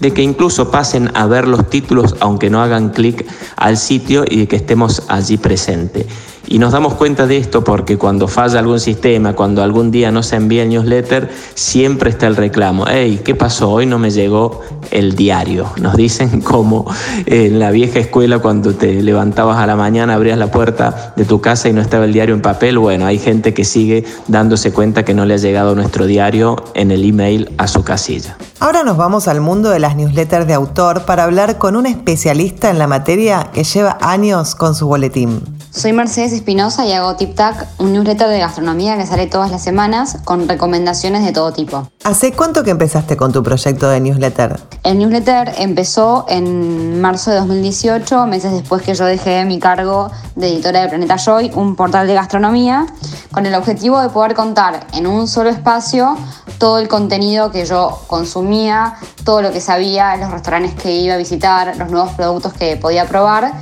de 0.00 0.12
que 0.12 0.22
incluso 0.22 0.70
pasen 0.70 1.10
a 1.14 1.26
ver 1.26 1.48
los 1.48 1.68
títulos 1.70 2.16
aunque 2.20 2.50
no 2.50 2.62
hagan 2.62 2.90
clic 2.90 3.26
al 3.56 3.76
sitio 3.76 4.24
y 4.28 4.40
de 4.40 4.48
que 4.48 4.56
estemos 4.56 5.02
allí 5.08 5.36
presente. 5.36 6.06
Y 6.50 6.58
nos 6.58 6.72
damos 6.72 6.94
cuenta 6.94 7.26
de 7.26 7.36
esto 7.36 7.62
porque 7.62 7.98
cuando 7.98 8.26
falla 8.26 8.58
algún 8.58 8.80
sistema, 8.80 9.34
cuando 9.34 9.62
algún 9.62 9.90
día 9.90 10.10
no 10.10 10.22
se 10.22 10.36
envía 10.36 10.62
el 10.62 10.70
newsletter, 10.70 11.30
siempre 11.54 12.08
está 12.08 12.26
el 12.26 12.36
reclamo. 12.36 12.86
Hey, 12.88 13.20
¿qué 13.22 13.34
pasó? 13.34 13.70
Hoy 13.70 13.84
no 13.84 13.98
me 13.98 14.10
llegó 14.10 14.62
el 14.90 15.14
diario. 15.14 15.66
Nos 15.78 15.94
dicen 15.94 16.40
como 16.42 16.86
en 17.26 17.58
la 17.58 17.70
vieja 17.70 17.98
escuela 17.98 18.38
cuando 18.38 18.74
te 18.74 19.02
levantabas 19.02 19.58
a 19.58 19.66
la 19.66 19.76
mañana, 19.76 20.14
abrías 20.14 20.38
la 20.38 20.50
puerta 20.50 21.12
de 21.16 21.26
tu 21.26 21.42
casa 21.42 21.68
y 21.68 21.74
no 21.74 21.82
estaba 21.82 22.06
el 22.06 22.14
diario 22.14 22.34
en 22.34 22.40
papel. 22.40 22.78
Bueno, 22.78 23.04
hay 23.04 23.18
gente 23.18 23.52
que 23.52 23.66
sigue 23.66 24.06
dándose 24.26 24.72
cuenta 24.72 25.04
que 25.04 25.12
no 25.12 25.26
le 25.26 25.34
ha 25.34 25.38
llegado 25.38 25.74
nuestro 25.74 26.06
diario 26.06 26.56
en 26.72 26.92
el 26.92 27.04
email 27.04 27.50
a 27.58 27.68
su 27.68 27.84
casilla. 27.84 28.38
Ahora 28.58 28.84
nos 28.84 28.96
vamos 28.96 29.28
al 29.28 29.42
mundo 29.42 29.68
de 29.68 29.80
las 29.80 29.96
newsletters 29.96 30.46
de 30.46 30.54
autor 30.54 31.02
para 31.02 31.24
hablar 31.24 31.58
con 31.58 31.76
un 31.76 31.84
especialista 31.84 32.70
en 32.70 32.78
la 32.78 32.86
materia 32.86 33.50
que 33.52 33.64
lleva 33.64 33.98
años 34.00 34.54
con 34.54 34.74
su 34.74 34.86
boletín. 34.86 35.57
Soy 35.70 35.92
Mercedes 35.92 36.32
Espinosa 36.32 36.86
y 36.86 36.92
hago 36.92 37.14
TipTac, 37.16 37.66
un 37.78 37.92
newsletter 37.92 38.28
de 38.28 38.38
gastronomía 38.38 38.96
que 38.96 39.06
sale 39.06 39.26
todas 39.26 39.50
las 39.50 39.62
semanas 39.62 40.16
con 40.24 40.48
recomendaciones 40.48 41.24
de 41.24 41.32
todo 41.32 41.52
tipo. 41.52 41.88
¿Hace 42.04 42.32
cuánto 42.32 42.64
que 42.64 42.70
empezaste 42.70 43.16
con 43.16 43.32
tu 43.32 43.42
proyecto 43.42 43.88
de 43.88 44.00
newsletter? 44.00 44.58
El 44.82 44.98
newsletter 44.98 45.52
empezó 45.58 46.24
en 46.28 47.00
marzo 47.00 47.30
de 47.30 47.36
2018, 47.36 48.26
meses 48.26 48.52
después 48.52 48.82
que 48.82 48.94
yo 48.94 49.04
dejé 49.04 49.44
mi 49.44 49.58
cargo 49.58 50.10
de 50.36 50.48
editora 50.48 50.82
de 50.82 50.88
Planeta 50.88 51.16
Joy, 51.16 51.52
un 51.54 51.76
portal 51.76 52.06
de 52.06 52.14
gastronomía, 52.14 52.86
con 53.30 53.44
el 53.44 53.54
objetivo 53.54 54.00
de 54.00 54.08
poder 54.08 54.34
contar 54.34 54.86
en 54.94 55.06
un 55.06 55.28
solo 55.28 55.50
espacio 55.50 56.16
todo 56.56 56.78
el 56.78 56.88
contenido 56.88 57.50
que 57.50 57.66
yo 57.66 58.00
consumía, 58.06 58.94
todo 59.24 59.42
lo 59.42 59.52
que 59.52 59.60
sabía, 59.60 60.16
los 60.16 60.30
restaurantes 60.30 60.74
que 60.74 60.92
iba 60.92 61.14
a 61.14 61.18
visitar, 61.18 61.76
los 61.76 61.90
nuevos 61.90 62.12
productos 62.12 62.52
que 62.54 62.76
podía 62.76 63.06
probar 63.06 63.52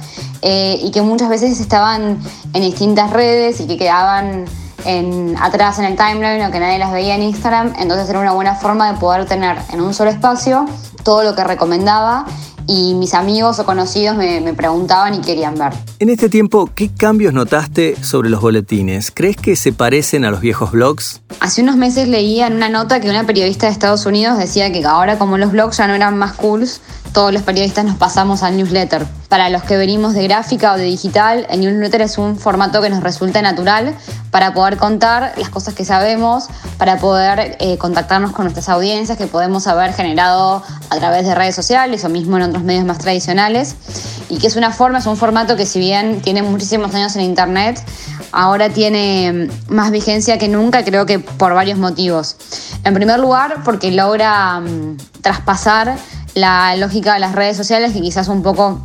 eh, 0.43 0.79
y 0.83 0.91
que 0.91 1.03
muchas 1.03 1.29
veces 1.29 1.59
estaban 1.61 1.96
en 1.97 2.63
distintas 2.63 3.11
redes 3.11 3.61
y 3.61 3.67
que 3.67 3.77
quedaban 3.77 4.47
atrás 5.41 5.79
en 5.79 5.85
el 5.85 5.97
timeline 5.97 6.47
o 6.47 6.51
que 6.51 6.61
nadie 6.61 6.79
las 6.79 6.93
veía 6.93 7.17
en 7.17 7.23
Instagram. 7.23 7.75
Entonces 7.79 8.09
era 8.09 8.21
una 8.21 8.33
buena 8.33 8.55
forma 8.55 8.93
de 8.93 8.99
poder 8.99 9.27
tener 9.27 9.57
en 9.73 9.81
un 9.81 9.93
solo 9.93 10.11
espacio 10.11 10.67
todo 11.03 11.23
lo 11.25 11.35
que 11.35 11.45
recomendaba 11.45 12.27
y 12.69 12.95
mis 12.95 13.15
amigos 13.15 13.59
o 13.61 13.65
conocidos 13.65 14.17
me, 14.17 14.41
me, 14.41 14.53
preguntaban 14.53 15.15
y 15.15 15.21
querían 15.21 15.55
ver. 15.57 15.73
En 16.01 16.11
este 16.11 16.29
tiempo, 16.29 16.69
¿qué 16.75 16.89
cambios 16.89 17.33
notaste 17.33 17.97
sobre 18.03 18.29
los 18.29 18.41
boletines? 18.41 19.13
¿Crees 19.13 19.37
que 19.37 19.55
se 19.55 19.73
parecen 19.73 20.25
a 20.25 20.31
los 20.31 20.41
viejos 20.41 20.73
blogs? 20.73 21.21
Hace 21.39 21.63
unos 21.63 21.77
meses 21.77 22.09
leía 22.09 22.49
en 22.49 22.55
una 22.55 22.69
nota 22.69 23.01
que 23.01 23.09
una 23.09 23.25
periodista 23.25 23.67
de 23.67 23.73
Estados 23.73 24.05
Unidos 24.05 24.39
decía 24.39 24.73
que 24.73 24.85
ahora 24.85 25.17
como 25.17 25.39
los 25.39 25.53
blogs 25.53 25.77
ya 25.77 25.87
no 25.87 25.95
eran 25.95 26.19
más 26.19 26.33
cools, 26.33 26.81
todos 27.13 27.33
los 27.33 27.43
periodistas 27.43 27.85
nos 27.85 27.97
pasamos 27.97 28.43
al 28.43 28.57
newsletter. 28.57 29.07
Para 29.29 29.51
los 29.51 29.65
que 29.65 29.77
venimos 29.77 30.15
de 30.15 30.23
gráfica 30.23 30.73
o 30.73 30.77
de 30.77 30.85
digital, 30.85 31.47
el 31.51 31.61
newsletter 31.61 32.03
es 32.03 32.17
un 32.17 32.39
formato 32.39 32.81
que 32.81 32.91
nos 32.91 33.03
resulta 33.03 33.43
natural 33.43 33.95
para 34.31 34.55
poder 34.55 34.77
contar 34.77 35.33
las 35.37 35.49
cosas 35.49 35.75
que 35.75 35.85
sabemos, 35.85 36.45
para 36.79 36.99
poder 36.99 37.57
eh, 37.59 37.77
contactarnos 37.77 38.31
con 38.31 38.45
nuestras 38.45 38.69
audiencias 38.69 39.19
que 39.19 39.27
podemos 39.27 39.67
haber 39.67 39.93
generado 39.95 40.63
a 40.91 40.97
través 40.97 41.27
de 41.27 41.35
redes 41.35 41.57
sociales 41.57 42.05
o 42.05 42.09
mismo 42.09 42.37
en 42.37 42.45
otros 42.45 42.63
medios 42.63 42.85
más 42.85 42.99
tradicionales. 42.99 43.75
Y 44.29 44.39
que 44.39 44.47
es 44.47 44.55
una 44.55 44.71
forma, 44.71 44.99
es 44.99 45.07
un 45.07 45.17
formato 45.17 45.57
que 45.57 45.67
si 45.67 45.81
bien 45.81 46.21
tiene 46.21 46.43
muchísimos 46.43 46.95
años 46.95 47.17
en 47.17 47.23
Internet, 47.23 47.83
ahora 48.31 48.69
tiene 48.69 49.49
más 49.69 49.91
vigencia 49.91 50.39
que 50.39 50.49
nunca, 50.49 50.85
creo 50.85 51.05
que 51.05 51.19
por 51.19 51.53
varios 51.55 51.79
motivos. 51.79 52.37
En 52.85 52.95
primer 52.95 53.19
lugar, 53.19 53.63
porque 53.65 53.91
logra 53.91 54.61
mm, 54.61 54.99
traspasar 55.21 55.97
la 56.35 56.77
lógica 56.77 57.15
de 57.15 57.21
las 57.21 57.35
redes 57.35 57.57
sociales 57.57 57.93
que 57.93 58.01
quizás 58.01 58.29
un 58.29 58.43
poco 58.43 58.83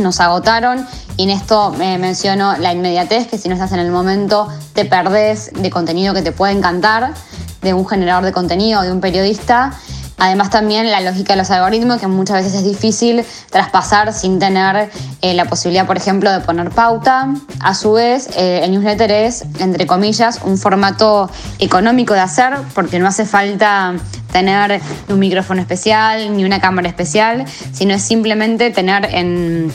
nos 0.00 0.20
agotaron 0.20 0.86
y 1.16 1.24
en 1.24 1.30
esto 1.30 1.70
me 1.70 1.98
menciono 1.98 2.56
la 2.58 2.72
inmediatez, 2.72 3.26
que 3.26 3.38
si 3.38 3.48
no 3.48 3.54
estás 3.54 3.72
en 3.72 3.78
el 3.78 3.90
momento 3.90 4.48
te 4.72 4.84
perdés 4.84 5.50
de 5.54 5.70
contenido 5.70 6.14
que 6.14 6.22
te 6.22 6.32
puede 6.32 6.52
encantar, 6.52 7.14
de 7.62 7.74
un 7.74 7.86
generador 7.86 8.24
de 8.24 8.32
contenido, 8.32 8.82
de 8.82 8.92
un 8.92 9.00
periodista. 9.00 9.72
Además 10.18 10.50
también 10.50 10.90
la 10.90 11.00
lógica 11.00 11.34
de 11.34 11.38
los 11.38 11.50
algoritmos, 11.50 12.00
que 12.00 12.06
muchas 12.06 12.36
veces 12.36 12.54
es 12.54 12.64
difícil 12.64 13.24
traspasar 13.50 14.14
sin 14.14 14.38
tener 14.38 14.90
eh, 15.20 15.34
la 15.34 15.44
posibilidad, 15.44 15.86
por 15.86 15.96
ejemplo, 15.96 16.32
de 16.32 16.40
poner 16.40 16.70
pauta. 16.70 17.34
A 17.60 17.74
su 17.74 17.92
vez, 17.92 18.30
eh, 18.36 18.60
el 18.64 18.72
newsletter 18.72 19.10
es, 19.10 19.44
entre 19.58 19.86
comillas, 19.86 20.40
un 20.42 20.56
formato 20.56 21.30
económico 21.58 22.14
de 22.14 22.20
hacer, 22.20 22.54
porque 22.74 22.98
no 22.98 23.06
hace 23.06 23.26
falta 23.26 23.94
tener 24.32 24.80
un 25.08 25.18
micrófono 25.18 25.60
especial 25.60 26.36
ni 26.36 26.44
una 26.44 26.60
cámara 26.60 26.88
especial, 26.88 27.44
sino 27.72 27.94
es 27.94 28.02
simplemente 28.02 28.70
tener 28.70 29.14
en 29.14 29.72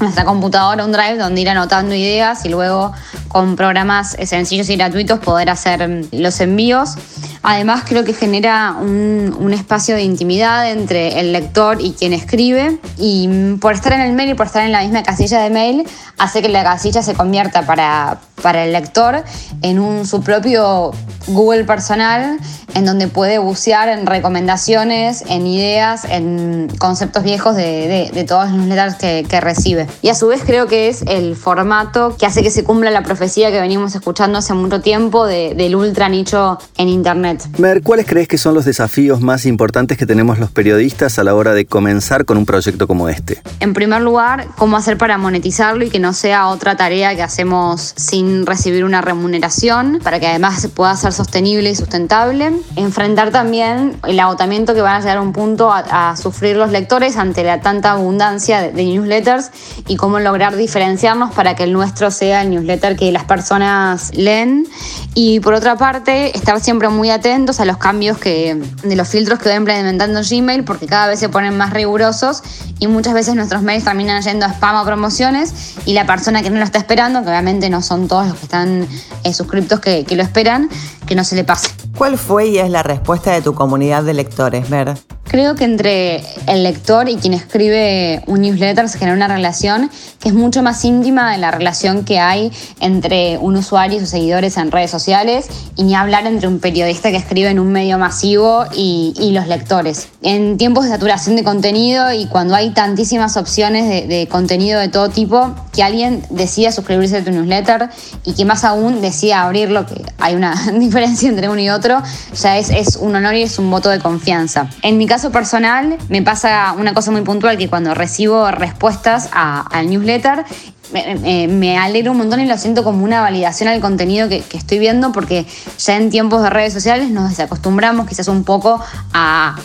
nuestra 0.00 0.24
computadora 0.24 0.84
un 0.84 0.92
drive 0.92 1.16
donde 1.18 1.40
ir 1.40 1.48
anotando 1.48 1.94
ideas 1.94 2.44
y 2.44 2.48
luego 2.48 2.92
con 3.28 3.56
programas 3.56 4.16
sencillos 4.24 4.68
y 4.70 4.76
gratuitos 4.76 5.20
poder 5.20 5.50
hacer 5.50 6.06
los 6.12 6.40
envíos. 6.40 6.94
Además 7.42 7.84
creo 7.86 8.04
que 8.04 8.12
genera 8.12 8.76
un, 8.78 9.50
espacio 9.50 9.96
de 9.96 10.02
intimidad 10.02 10.70
entre 10.70 11.18
el 11.18 11.32
lector 11.32 11.80
y 11.80 11.92
quien 11.92 12.12
escribe 12.12 12.78
y 12.98 13.56
por 13.60 13.72
estar 13.72 13.92
en 13.92 14.00
el 14.00 14.12
mail 14.12 14.30
y 14.30 14.34
por 14.34 14.46
estar 14.46 14.64
en 14.64 14.70
la 14.70 14.82
misma 14.82 15.02
casilla 15.02 15.40
de 15.40 15.50
mail 15.50 15.88
hace 16.18 16.40
que 16.40 16.48
la 16.48 16.62
casilla 16.62 17.02
se 17.02 17.14
convierta 17.14 17.66
para, 17.66 18.20
para 18.42 18.64
el 18.64 18.72
lector 18.72 19.24
en 19.62 19.80
un, 19.80 20.06
su 20.06 20.22
propio 20.22 20.92
Google 21.26 21.64
personal 21.64 22.38
en 22.74 22.84
donde 22.84 23.08
puede 23.08 23.38
bucear 23.38 23.88
en 23.88 24.06
recomendaciones, 24.06 25.24
en 25.28 25.46
ideas, 25.46 26.04
en 26.04 26.68
conceptos 26.78 27.24
viejos 27.24 27.56
de, 27.56 28.10
de, 28.12 28.24
todos 28.24 28.50
los 28.50 28.58
newsletters 28.58 28.96
que, 28.96 29.26
que, 29.28 29.40
recibe. 29.40 29.86
Y 30.02 30.08
a 30.08 30.14
su 30.14 30.28
vez 30.28 30.42
creo 30.44 30.66
que 30.66 30.88
es 30.88 31.02
el 31.02 31.36
formato 31.36 32.16
que 32.16 32.26
hace 32.26 32.42
que 32.42 32.50
se 32.50 32.64
cumpla 32.64 32.90
la 32.90 33.02
profecía 33.02 33.50
que 33.50 33.60
venimos 33.60 33.94
escuchando 33.94 34.38
hace 34.38 34.54
mucho 34.54 34.80
tiempo 34.80 35.26
del 35.26 35.74
ultra 35.74 36.08
nicho 36.08 36.58
en 36.76 36.88
Internet. 36.88 37.29
Mer, 37.58 37.82
¿cuáles 37.82 38.06
crees 38.06 38.28
que 38.28 38.38
son 38.38 38.54
los 38.54 38.64
desafíos 38.64 39.20
más 39.20 39.46
importantes 39.46 39.96
que 39.96 40.06
tenemos 40.06 40.38
los 40.38 40.50
periodistas 40.50 41.18
a 41.18 41.24
la 41.24 41.34
hora 41.34 41.54
de 41.54 41.66
comenzar 41.66 42.24
con 42.24 42.36
un 42.36 42.46
proyecto 42.46 42.86
como 42.86 43.08
este? 43.08 43.40
En 43.60 43.74
primer 43.74 44.02
lugar, 44.02 44.48
cómo 44.56 44.76
hacer 44.76 44.98
para 44.98 45.18
monetizarlo 45.18 45.84
y 45.84 45.90
que 45.90 45.98
no 45.98 46.12
sea 46.12 46.48
otra 46.48 46.76
tarea 46.76 47.14
que 47.14 47.22
hacemos 47.22 47.92
sin 47.96 48.46
recibir 48.46 48.84
una 48.84 49.00
remuneración, 49.00 50.00
para 50.02 50.18
que 50.18 50.26
además 50.26 50.66
pueda 50.74 50.96
ser 50.96 51.12
sostenible 51.12 51.70
y 51.70 51.74
sustentable 51.74 52.52
enfrentar 52.76 53.30
también 53.30 53.96
el 54.06 54.18
agotamiento 54.18 54.74
que 54.74 54.80
van 54.80 54.96
a 54.96 55.00
llegar 55.00 55.18
a 55.18 55.22
un 55.22 55.32
punto 55.32 55.72
a, 55.72 56.16
sufrir 56.16 56.56
los 56.56 56.70
lectores 56.70 57.16
ante 57.16 57.44
la 57.44 57.60
tanta 57.60 57.92
abundancia 57.92 58.60
de, 58.62 58.84
newsletters 58.84 59.50
y 59.86 59.96
cómo 59.96 60.18
lograr 60.18 60.56
diferenciarnos 60.56 61.32
para 61.32 61.54
que 61.54 61.64
el 61.64 61.72
nuestro 61.72 62.10
sea 62.10 62.42
el 62.42 62.50
newsletter 62.50 62.96
que 62.96 63.12
las 63.12 63.24
personas 63.24 64.10
leen. 64.14 64.66
Y 65.14 65.40
por 65.40 65.54
otra 65.54 65.76
parte, 65.76 66.36
estar 66.36 66.60
siempre 66.60 66.88
muy 66.88 67.10
atentos 67.10 67.19
a 67.22 67.64
los 67.64 67.76
cambios 67.76 68.18
que, 68.18 68.60
de 68.82 68.96
los 68.96 69.08
filtros 69.08 69.38
que 69.38 69.48
va 69.50 69.54
implementando 69.54 70.20
Gmail, 70.28 70.64
porque 70.64 70.86
cada 70.86 71.06
vez 71.08 71.18
se 71.18 71.28
ponen 71.28 71.56
más 71.56 71.72
rigurosos 71.72 72.42
y 72.78 72.86
muchas 72.86 73.12
veces 73.12 73.34
nuestros 73.34 73.62
mails 73.62 73.84
terminan 73.84 74.22
yendo 74.22 74.46
a 74.46 74.48
spam 74.50 74.76
o 74.76 74.84
promociones 74.84 75.76
y 75.84 75.92
la 75.92 76.06
persona 76.06 76.42
que 76.42 76.50
no 76.50 76.58
lo 76.58 76.64
está 76.64 76.78
esperando, 76.78 77.22
que 77.22 77.28
obviamente 77.28 77.68
no 77.68 77.82
son 77.82 78.08
todos 78.08 78.26
los 78.26 78.36
que 78.36 78.44
están 78.44 78.88
eh, 79.24 79.34
suscriptos 79.34 79.80
que, 79.80 80.04
que 80.04 80.16
lo 80.16 80.22
esperan, 80.22 80.70
que 81.06 81.14
no 81.14 81.24
se 81.24 81.36
le 81.36 81.44
pase. 81.44 81.68
¿Cuál 81.96 82.16
fue 82.16 82.48
y 82.48 82.58
es 82.58 82.70
la 82.70 82.82
respuesta 82.82 83.32
de 83.32 83.42
tu 83.42 83.54
comunidad 83.54 84.02
de 84.02 84.14
lectores, 84.14 84.70
Mer? 84.70 84.94
Creo 85.30 85.54
que 85.54 85.62
entre 85.62 86.24
el 86.48 86.64
lector 86.64 87.08
y 87.08 87.14
quien 87.14 87.34
escribe 87.34 88.20
un 88.26 88.40
newsletter 88.40 88.88
se 88.88 88.98
genera 88.98 89.16
una 89.16 89.28
relación 89.28 89.88
que 90.18 90.30
es 90.30 90.34
mucho 90.34 90.60
más 90.60 90.84
íntima 90.84 91.30
de 91.30 91.38
la 91.38 91.52
relación 91.52 92.04
que 92.04 92.18
hay 92.18 92.50
entre 92.80 93.38
un 93.38 93.56
usuario 93.56 93.98
y 93.98 94.00
sus 94.00 94.08
seguidores 94.08 94.56
en 94.56 94.72
redes 94.72 94.90
sociales 94.90 95.46
y 95.76 95.84
ni 95.84 95.94
hablar 95.94 96.26
entre 96.26 96.48
un 96.48 96.58
periodista 96.58 97.12
que 97.12 97.16
escribe 97.16 97.48
en 97.48 97.60
un 97.60 97.70
medio 97.70 97.96
masivo 97.96 98.64
y, 98.74 99.30
los 99.32 99.46
lectores. 99.46 100.08
En 100.20 100.56
tiempos 100.56 100.82
de 100.82 100.90
saturación 100.90 101.36
de 101.36 101.44
contenido 101.44 102.12
y 102.12 102.26
cuando 102.26 102.56
hay 102.56 102.70
tantísimas 102.70 103.36
opciones 103.36 103.88
de, 103.88 104.08
de, 104.08 104.26
contenido 104.26 104.80
de 104.80 104.88
todo 104.88 105.10
tipo, 105.10 105.54
que 105.80 105.84
alguien 105.84 106.22
decida 106.28 106.72
suscribirse 106.72 107.16
a 107.16 107.24
tu 107.24 107.30
newsletter 107.30 107.88
y 108.26 108.34
que 108.34 108.44
más 108.44 108.64
aún 108.64 109.00
decida 109.00 109.40
abrirlo, 109.40 109.86
que 109.86 109.94
hay 110.18 110.34
una 110.34 110.54
diferencia 110.78 111.26
entre 111.26 111.48
uno 111.48 111.58
y 111.58 111.70
otro, 111.70 112.02
ya 112.34 112.58
es, 112.58 112.68
es 112.68 112.96
un 112.96 113.16
honor 113.16 113.34
y 113.34 113.44
es 113.44 113.58
un 113.58 113.70
voto 113.70 113.88
de 113.88 113.98
confianza. 113.98 114.68
En 114.82 114.98
mi 114.98 115.06
caso, 115.06 115.32
personal, 115.32 115.96
me 116.10 116.20
pasa 116.20 116.74
una 116.76 116.92
cosa 116.92 117.12
muy 117.12 117.22
puntual 117.22 117.56
que 117.56 117.70
cuando 117.70 117.94
recibo 117.94 118.50
respuestas 118.50 119.30
al 119.32 119.88
newsletter, 119.88 120.44
me, 120.92 121.78
alegro 121.78 122.12
un 122.12 122.18
montón 122.18 122.40
y 122.40 122.46
lo 122.46 122.56
siento 122.58 122.84
como 122.84 123.04
una 123.04 123.20
validación 123.20 123.68
al 123.68 123.80
contenido 123.80 124.28
que, 124.28 124.44
estoy 124.52 124.78
viendo 124.78 125.12
porque 125.12 125.46
ya 125.78 125.96
en 125.96 126.10
tiempos 126.10 126.42
de 126.42 126.50
redes 126.50 126.72
sociales 126.72 127.10
nos 127.10 127.30
desacostumbramos 127.30 128.06
quizás 128.06 128.28
un 128.28 128.44
poco 128.44 128.80
a, 129.12 129.56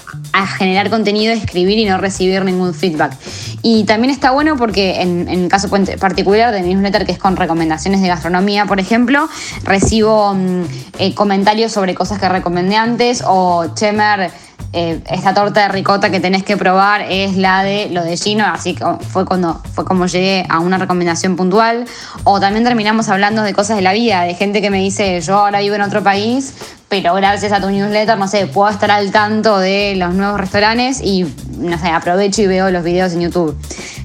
generar 0.57 0.89
contenido, 0.89 1.33
escribir 1.33 1.79
y 1.79 1.85
no 1.85 1.97
recibir 1.97 2.43
ningún 2.43 2.73
feedback. 2.73 3.13
Y 3.61 3.85
también 3.85 4.11
está 4.11 4.31
bueno 4.31 4.57
porque 4.57 5.01
en, 5.01 5.29
en 5.29 5.47
caso 5.47 5.69
particular 5.69 6.53
de 6.53 6.61
mi 6.61 6.75
newsletter 6.75 7.05
que 7.05 7.13
es 7.13 7.17
con 7.17 7.37
recomendaciones 7.37 8.01
de 8.01 8.09
gastronomía, 8.09 8.65
por 8.65 8.79
ejemplo, 8.79 9.29
recibo 9.63 10.33
mm, 10.33 10.63
eh, 10.99 11.15
comentarios 11.15 11.71
sobre 11.71 11.95
cosas 11.95 12.19
que 12.19 12.27
recomendé 12.27 12.75
antes 12.75 13.23
o 13.25 13.73
Chemer 13.75 14.31
eh, 14.73 15.01
esta 15.09 15.33
torta 15.33 15.61
de 15.61 15.67
ricota 15.69 16.09
que 16.09 16.19
tenés 16.19 16.43
que 16.43 16.57
probar 16.57 17.01
es 17.09 17.37
la 17.37 17.63
de 17.63 17.89
lo 17.89 18.03
de 18.03 18.17
Gino, 18.17 18.45
así 18.45 18.75
que 18.75 18.85
fue, 19.09 19.25
cuando, 19.25 19.61
fue 19.73 19.85
como 19.85 20.05
llegué 20.05 20.45
a 20.49 20.59
una 20.59 20.77
recomendación 20.77 21.35
puntual. 21.35 21.85
O 22.23 22.39
también 22.39 22.63
terminamos 22.63 23.09
hablando 23.09 23.43
de 23.43 23.53
cosas 23.53 23.77
de 23.77 23.81
la 23.81 23.93
vida, 23.93 24.21
de 24.21 24.33
gente 24.35 24.61
que 24.61 24.69
me 24.69 24.79
dice, 24.79 25.21
yo 25.21 25.37
ahora 25.37 25.59
vivo 25.59 25.75
en 25.75 25.81
otro 25.81 26.03
país, 26.03 26.53
pero 26.89 27.13
gracias 27.15 27.51
a 27.51 27.61
tu 27.61 27.69
newsletter, 27.69 28.17
no 28.17 28.27
sé, 28.27 28.47
puedo 28.47 28.69
estar 28.69 28.91
al 28.91 29.11
tanto 29.11 29.59
de 29.59 29.95
los 29.95 30.13
nuevos 30.13 30.39
restaurantes 30.39 31.01
y, 31.01 31.25
no 31.57 31.77
sé, 31.79 31.87
aprovecho 31.87 32.41
y 32.41 32.47
veo 32.47 32.69
los 32.69 32.83
videos 32.83 33.13
en 33.13 33.21
YouTube. 33.21 33.57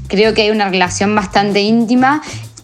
Creo 0.09 0.35
que 0.35 0.43
hay 0.43 0.51
una 0.51 0.69
relación 0.69 1.15
bastante 1.15 1.61
íntima 1.61 2.21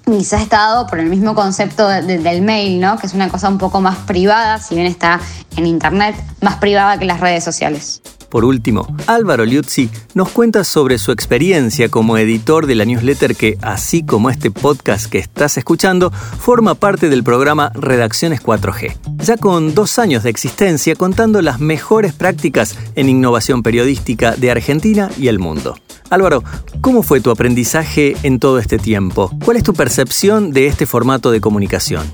quizás 0.06 0.42
está 0.42 0.58
dado 0.58 0.86
por 0.86 1.00
el 1.00 1.06
mismo 1.06 1.34
concepto 1.34 1.88
del 1.88 2.42
mail, 2.42 2.80
¿no? 2.80 2.96
Que 2.96 3.06
es 3.06 3.14
una 3.14 3.28
cosa 3.28 3.48
un 3.48 3.58
poco 3.58 3.80
más 3.80 3.96
privada, 3.98 4.58
si 4.58 4.74
bien 4.76 4.86
está 4.86 5.20
en 5.56 5.66
internet, 5.66 6.16
más 6.40 6.56
privada 6.56 6.98
que 6.98 7.04
las 7.04 7.20
redes 7.20 7.42
sociales. 7.42 8.00
Por 8.36 8.44
último, 8.44 8.86
Álvaro 9.06 9.46
Liuzzi 9.46 9.88
nos 10.12 10.28
cuenta 10.28 10.62
sobre 10.62 10.98
su 10.98 11.10
experiencia 11.10 11.88
como 11.88 12.18
editor 12.18 12.66
de 12.66 12.74
la 12.74 12.84
newsletter 12.84 13.34
que, 13.34 13.56
así 13.62 14.04
como 14.04 14.28
este 14.28 14.50
podcast 14.50 15.06
que 15.06 15.16
estás 15.16 15.56
escuchando, 15.56 16.10
forma 16.10 16.74
parte 16.74 17.08
del 17.08 17.24
programa 17.24 17.72
Redacciones 17.74 18.42
4G. 18.42 18.94
Ya 19.24 19.38
con 19.38 19.74
dos 19.74 19.98
años 19.98 20.22
de 20.22 20.28
existencia 20.28 20.96
contando 20.96 21.40
las 21.40 21.60
mejores 21.60 22.12
prácticas 22.12 22.76
en 22.94 23.08
innovación 23.08 23.62
periodística 23.62 24.36
de 24.36 24.50
Argentina 24.50 25.10
y 25.16 25.28
el 25.28 25.38
mundo. 25.38 25.74
Álvaro, 26.10 26.44
¿cómo 26.82 27.02
fue 27.02 27.22
tu 27.22 27.30
aprendizaje 27.30 28.18
en 28.22 28.38
todo 28.38 28.58
este 28.58 28.76
tiempo? 28.76 29.30
¿Cuál 29.46 29.56
es 29.56 29.62
tu 29.62 29.72
percepción 29.72 30.52
de 30.52 30.66
este 30.66 30.84
formato 30.84 31.30
de 31.30 31.40
comunicación? 31.40 32.04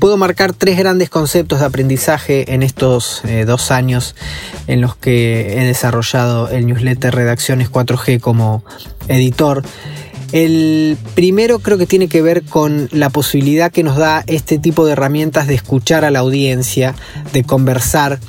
Puedo 0.00 0.16
marcar 0.16 0.54
tres 0.54 0.78
grandes 0.78 1.10
conceptos 1.10 1.60
de 1.60 1.66
aprendizaje 1.66 2.54
en 2.54 2.62
estos 2.62 3.22
eh, 3.26 3.44
dos 3.44 3.70
años 3.70 4.16
en 4.66 4.80
los 4.80 4.96
que 4.96 5.60
he 5.60 5.64
desarrollado 5.66 6.48
el 6.48 6.66
newsletter 6.66 7.14
Redacciones 7.14 7.70
4G 7.70 8.18
como 8.18 8.64
editor. 9.08 9.62
El 10.32 10.96
primero 11.14 11.58
creo 11.58 11.76
que 11.76 11.84
tiene 11.84 12.08
que 12.08 12.22
ver 12.22 12.44
con 12.44 12.88
la 12.92 13.10
posibilidad 13.10 13.70
que 13.70 13.82
nos 13.82 13.98
da 13.98 14.24
este 14.26 14.58
tipo 14.58 14.86
de 14.86 14.92
herramientas 14.92 15.46
de 15.46 15.54
escuchar 15.54 16.06
a 16.06 16.10
la 16.10 16.20
audiencia, 16.20 16.94
de 17.34 17.44
conversar 17.44 18.20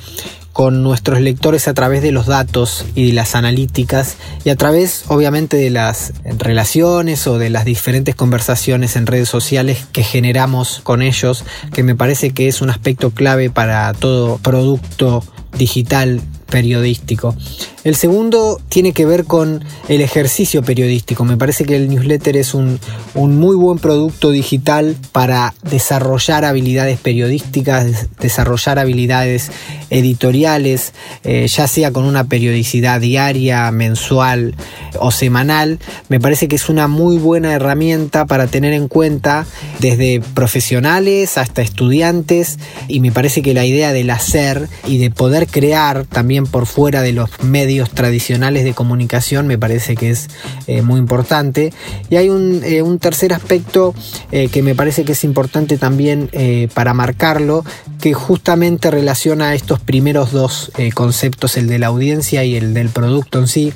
con 0.52 0.82
nuestros 0.82 1.20
lectores 1.20 1.68
a 1.68 1.74
través 1.74 2.02
de 2.02 2.12
los 2.12 2.26
datos 2.26 2.84
y 2.94 3.12
las 3.12 3.34
analíticas 3.34 4.16
y 4.44 4.50
a 4.50 4.56
través 4.56 5.04
obviamente 5.08 5.56
de 5.56 5.70
las 5.70 6.12
relaciones 6.24 7.26
o 7.26 7.38
de 7.38 7.50
las 7.50 7.64
diferentes 7.64 8.14
conversaciones 8.14 8.96
en 8.96 9.06
redes 9.06 9.28
sociales 9.28 9.86
que 9.92 10.02
generamos 10.02 10.80
con 10.82 11.02
ellos, 11.02 11.44
que 11.72 11.82
me 11.82 11.94
parece 11.94 12.30
que 12.30 12.48
es 12.48 12.60
un 12.60 12.70
aspecto 12.70 13.10
clave 13.10 13.50
para 13.50 13.92
todo 13.94 14.38
producto 14.38 15.24
digital 15.56 16.20
periodístico. 16.52 17.34
El 17.82 17.96
segundo 17.96 18.60
tiene 18.68 18.92
que 18.92 19.06
ver 19.06 19.24
con 19.24 19.64
el 19.88 20.02
ejercicio 20.02 20.62
periodístico. 20.62 21.24
Me 21.24 21.36
parece 21.36 21.64
que 21.64 21.74
el 21.74 21.88
newsletter 21.88 22.36
es 22.36 22.54
un, 22.54 22.78
muy 23.14 23.56
buen 23.56 23.78
producto 23.78 24.30
digital 24.30 24.94
para 25.10 25.54
desarrollar 25.68 26.44
habilidades 26.44 27.00
periodísticas, 27.00 28.08
desarrollar 28.20 28.78
habilidades 28.78 29.50
editoriales, 29.90 30.92
eh, 31.24 31.48
ya 31.48 31.66
sea 31.66 31.90
con 31.90 32.04
una 32.04 32.24
periodicidad 32.24 33.00
diaria, 33.00 33.70
mensual 33.72 34.54
o 35.00 35.10
semanal. 35.10 35.80
Me 36.08 36.20
parece 36.20 36.46
que 36.46 36.56
es 36.56 36.68
una 36.68 36.86
muy 36.86 37.16
buena 37.16 37.52
herramienta 37.52 38.26
para 38.26 38.46
tener 38.46 38.74
en 38.74 38.86
cuenta 38.86 39.46
desde 39.80 40.20
profesionales 40.34 41.36
hasta 41.36 41.62
estudiantes 41.62 42.58
y 42.86 43.00
me 43.00 43.10
parece 43.10 43.42
que 43.42 43.54
la 43.54 43.64
idea 43.64 43.92
del 43.92 44.10
hacer 44.10 44.68
y 44.86 44.98
de 44.98 45.10
poder 45.10 45.48
crear 45.48 46.04
también 46.04 46.41
por 46.46 46.66
fuera 46.66 47.02
de 47.02 47.12
los 47.12 47.30
medios 47.42 47.90
tradicionales 47.90 48.64
de 48.64 48.74
comunicación 48.74 49.46
me 49.46 49.58
parece 49.58 49.96
que 49.96 50.10
es 50.10 50.28
eh, 50.66 50.82
muy 50.82 50.98
importante. 50.98 51.72
Y 52.10 52.16
hay 52.16 52.28
un, 52.28 52.62
eh, 52.64 52.82
tercer 53.00 53.32
aspecto 53.32 53.94
eh, 54.30 54.48
que 54.48 54.62
me 54.62 54.74
parece 54.74 55.04
que 55.04 55.12
es 55.12 55.24
importante 55.24 55.78
también 55.78 56.30
para 56.74 56.94
marcarlo, 56.94 57.64
que 58.00 58.12
justamente 58.12 58.90
relaciona 58.90 59.54
estos 59.54 59.80
primeros 59.80 60.32
dos 60.32 60.70
conceptos, 60.94 61.56
el 61.56 61.66
de 61.68 61.78
la 61.78 61.88
audiencia 61.88 62.44
y 62.44 62.56
el 62.56 62.74
del 62.74 62.90
producto 62.90 63.38
en 63.38 63.48
sí, 63.48 63.72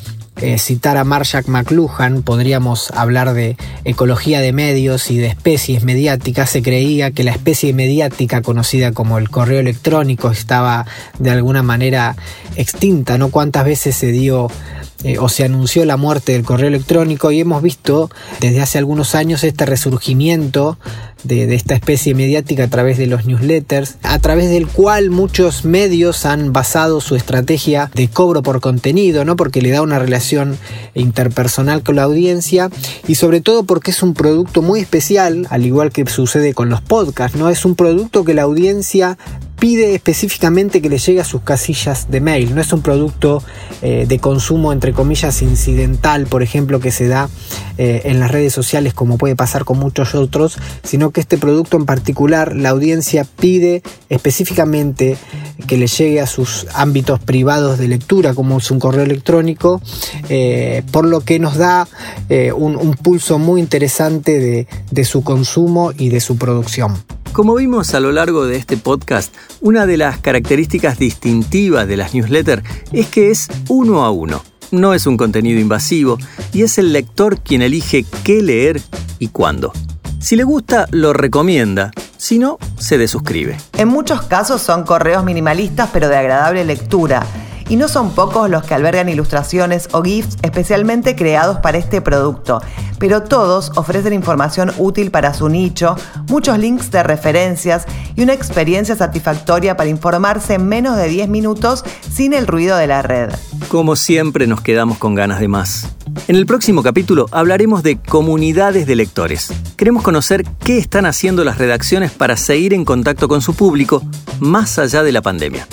citar 0.58 0.96
a 0.96 1.04
Marshak 1.04 1.48
McLuhan, 1.48 2.22
podríamos 2.22 2.90
hablar 2.90 3.32
de 3.32 3.56
ecología 3.84 4.40
de 4.40 4.52
medios 4.52 5.10
y 5.10 5.18
de 5.18 5.28
especies 5.28 5.82
mediáticas. 5.82 6.50
Se 6.50 6.62
creía 6.62 7.10
que 7.10 7.24
la 7.24 7.32
especie 7.32 7.72
mediática 7.72 8.42
conocida 8.42 8.92
como 8.92 9.18
el 9.18 9.30
correo 9.30 9.60
electrónico 9.60 10.30
estaba 10.30 10.86
de 11.18 11.30
alguna 11.30 11.62
manera 11.62 12.16
extinta, 12.56 13.18
¿no? 13.18 13.30
¿Cuántas 13.30 13.64
veces 13.64 13.96
se 13.96 14.12
dio 14.12 14.50
eh, 15.04 15.18
o 15.18 15.28
se 15.28 15.44
anunció 15.44 15.84
la 15.84 15.96
muerte 15.96 16.32
del 16.32 16.44
correo 16.44 16.68
electrónico 16.68 17.30
y 17.30 17.40
hemos 17.40 17.62
visto 17.62 18.10
desde 18.40 18.62
hace 18.62 18.78
algunos 18.78 19.14
años 19.14 19.44
este 19.44 19.66
resurgimiento 19.66 20.78
de, 21.22 21.54
esta 21.54 21.74
especie 21.74 22.14
mediática 22.14 22.64
a 22.64 22.68
través 22.68 22.98
de 22.98 23.06
los 23.06 23.26
newsletters, 23.26 23.96
a 24.02 24.18
través 24.18 24.48
del 24.48 24.66
cual 24.66 25.10
muchos 25.10 25.64
medios 25.64 26.24
han 26.24 26.52
basado 26.52 27.00
su 27.00 27.16
estrategia 27.16 27.90
de 27.94 28.08
cobro 28.08 28.42
por 28.42 28.60
contenido, 28.60 29.24
¿no? 29.24 29.36
porque 29.36 29.62
le 29.62 29.70
da 29.70 29.82
una 29.82 29.98
relación 29.98 30.56
interpersonal 30.94 31.82
con 31.82 31.96
la 31.96 32.04
audiencia 32.04 32.70
y 33.06 33.16
sobre 33.16 33.40
todo 33.40 33.64
porque 33.64 33.90
es 33.90 34.02
un 34.02 34.14
producto 34.14 34.62
muy 34.62 34.80
especial, 34.80 35.46
al 35.50 35.66
igual 35.66 35.90
que 35.90 36.06
sucede 36.06 36.54
con 36.54 36.68
los 36.68 36.80
podcasts, 36.80 37.36
¿no? 37.36 37.48
es 37.50 37.64
un 37.64 37.74
producto 37.74 38.24
que 38.24 38.34
la 38.34 38.42
audiencia 38.42 39.18
pide 39.58 39.94
específicamente 39.94 40.82
que 40.82 40.88
le 40.88 40.98
llegue 40.98 41.20
a 41.20 41.24
sus 41.24 41.42
casillas 41.42 42.10
de 42.10 42.20
mail. 42.20 42.54
No 42.54 42.60
es 42.60 42.72
un 42.72 42.82
producto 42.82 43.42
eh, 43.82 44.04
de 44.06 44.18
consumo, 44.18 44.72
entre 44.72 44.92
comillas, 44.92 45.42
incidental, 45.42 46.26
por 46.26 46.42
ejemplo, 46.42 46.80
que 46.80 46.90
se 46.90 47.08
da 47.08 47.28
eh, 47.78 48.02
en 48.04 48.20
las 48.20 48.30
redes 48.30 48.52
sociales 48.52 48.94
como 48.94 49.18
puede 49.18 49.36
pasar 49.36 49.64
con 49.64 49.78
muchos 49.78 50.14
otros, 50.14 50.58
sino 50.82 51.10
que 51.10 51.20
este 51.20 51.38
producto 51.38 51.76
en 51.76 51.86
particular 51.86 52.54
la 52.54 52.70
audiencia 52.70 53.24
pide 53.24 53.82
específicamente 54.08 55.16
que 55.66 55.76
le 55.76 55.86
llegue 55.86 56.20
a 56.20 56.26
sus 56.26 56.66
ámbitos 56.74 57.18
privados 57.18 57.78
de 57.78 57.88
lectura, 57.88 58.34
como 58.34 58.58
es 58.58 58.70
un 58.70 58.78
correo 58.78 59.04
electrónico, 59.04 59.80
eh, 60.28 60.82
por 60.90 61.06
lo 61.06 61.20
que 61.20 61.38
nos 61.38 61.56
da 61.56 61.88
un, 62.56 62.96
pulso 63.02 63.38
muy 63.38 63.60
interesante 63.60 64.66
de 64.90 65.04
su 65.04 65.22
consumo 65.22 65.92
y 65.96 66.08
de 66.08 66.20
su 66.20 66.36
producción. 66.36 66.96
Como 67.36 67.54
vimos 67.54 67.92
a 67.92 68.00
lo 68.00 68.12
largo 68.12 68.46
de 68.46 68.56
este 68.56 68.78
podcast, 68.78 69.34
una 69.60 69.84
de 69.84 69.98
las 69.98 70.16
características 70.16 70.98
distintivas 70.98 71.86
de 71.86 71.98
las 71.98 72.14
newsletters 72.14 72.62
es 72.92 73.08
que 73.08 73.30
es 73.30 73.48
uno 73.68 74.06
a 74.06 74.10
uno. 74.10 74.42
No 74.70 74.94
es 74.94 75.06
un 75.06 75.18
contenido 75.18 75.60
invasivo 75.60 76.16
y 76.54 76.62
es 76.62 76.78
el 76.78 76.94
lector 76.94 77.42
quien 77.42 77.60
elige 77.60 78.06
qué 78.24 78.40
leer 78.40 78.80
y 79.18 79.28
cuándo. 79.28 79.74
Si 80.18 80.34
le 80.34 80.44
gusta, 80.44 80.86
lo 80.92 81.12
recomienda. 81.12 81.90
Si 82.16 82.38
no, 82.38 82.56
se 82.78 82.96
desuscribe. 82.96 83.58
En 83.76 83.88
muchos 83.88 84.22
casos 84.22 84.62
son 84.62 84.84
correos 84.84 85.22
minimalistas 85.22 85.90
pero 85.92 86.08
de 86.08 86.16
agradable 86.16 86.64
lectura 86.64 87.26
y 87.68 87.76
no 87.76 87.88
son 87.88 88.14
pocos 88.14 88.48
los 88.50 88.64
que 88.64 88.74
albergan 88.74 89.08
ilustraciones 89.08 89.88
o 89.92 90.02
GIFs 90.02 90.36
especialmente 90.42 91.16
creados 91.16 91.58
para 91.58 91.78
este 91.78 92.00
producto, 92.00 92.60
pero 92.98 93.22
todos 93.22 93.72
ofrecen 93.76 94.12
información 94.12 94.72
útil 94.78 95.10
para 95.10 95.34
su 95.34 95.48
nicho, 95.48 95.96
muchos 96.28 96.58
links 96.58 96.90
de 96.90 97.02
referencias 97.02 97.86
y 98.14 98.22
una 98.22 98.32
experiencia 98.32 98.96
satisfactoria 98.96 99.76
para 99.76 99.90
informarse 99.90 100.54
en 100.54 100.68
menos 100.68 100.96
de 100.96 101.08
10 101.08 101.28
minutos 101.28 101.84
sin 102.12 102.32
el 102.32 102.46
ruido 102.46 102.76
de 102.76 102.86
la 102.86 103.02
red. 103.02 103.30
Como 103.68 103.96
siempre 103.96 104.46
nos 104.46 104.60
quedamos 104.60 104.98
con 104.98 105.14
ganas 105.14 105.40
de 105.40 105.48
más. 105.48 105.88
En 106.28 106.36
el 106.36 106.46
próximo 106.46 106.82
capítulo 106.82 107.26
hablaremos 107.30 107.82
de 107.82 107.98
comunidades 107.98 108.86
de 108.86 108.96
lectores. 108.96 109.52
Queremos 109.76 110.02
conocer 110.02 110.44
qué 110.64 110.78
están 110.78 111.04
haciendo 111.06 111.44
las 111.44 111.58
redacciones 111.58 112.10
para 112.12 112.36
seguir 112.36 112.72
en 112.72 112.84
contacto 112.84 113.28
con 113.28 113.42
su 113.42 113.54
público 113.54 114.02
más 114.40 114.78
allá 114.78 115.02
de 115.02 115.12
la 115.12 115.22
pandemia. 115.22 115.66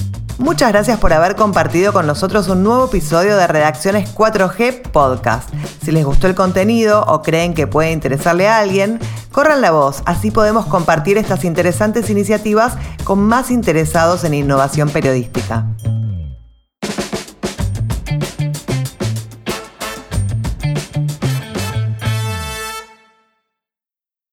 Muchas 0.44 0.74
gracias 0.74 1.00
por 1.00 1.14
haber 1.14 1.38
compartido 1.38 1.94
con 1.94 2.06
nosotros 2.06 2.50
un 2.50 2.64
nuevo 2.64 2.88
episodio 2.88 3.38
de 3.38 3.48
Redacciones 3.48 4.14
4G 4.14 4.82
Podcast. 4.92 5.50
Si 5.82 5.90
les 5.94 6.04
gustó 6.04 6.28
el 6.28 6.36
contenido 6.36 7.02
o 7.08 7.22
creen 7.22 7.54
que 7.54 7.66
puede 7.66 7.94
interesarle 7.94 8.50
a 8.50 8.58
alguien, 8.58 9.00
corran 9.32 9.62
la 9.62 9.72
voz, 9.72 10.04
así 10.06 10.32
podemos 10.32 10.66
compartir 10.66 11.18
estas 11.18 11.46
interesantes 11.46 12.10
iniciativas 12.10 12.74
con 13.06 13.20
más 13.20 13.52
interesados 13.52 14.26
en 14.26 14.34
innovación 14.34 14.90
periodística. 14.90 15.66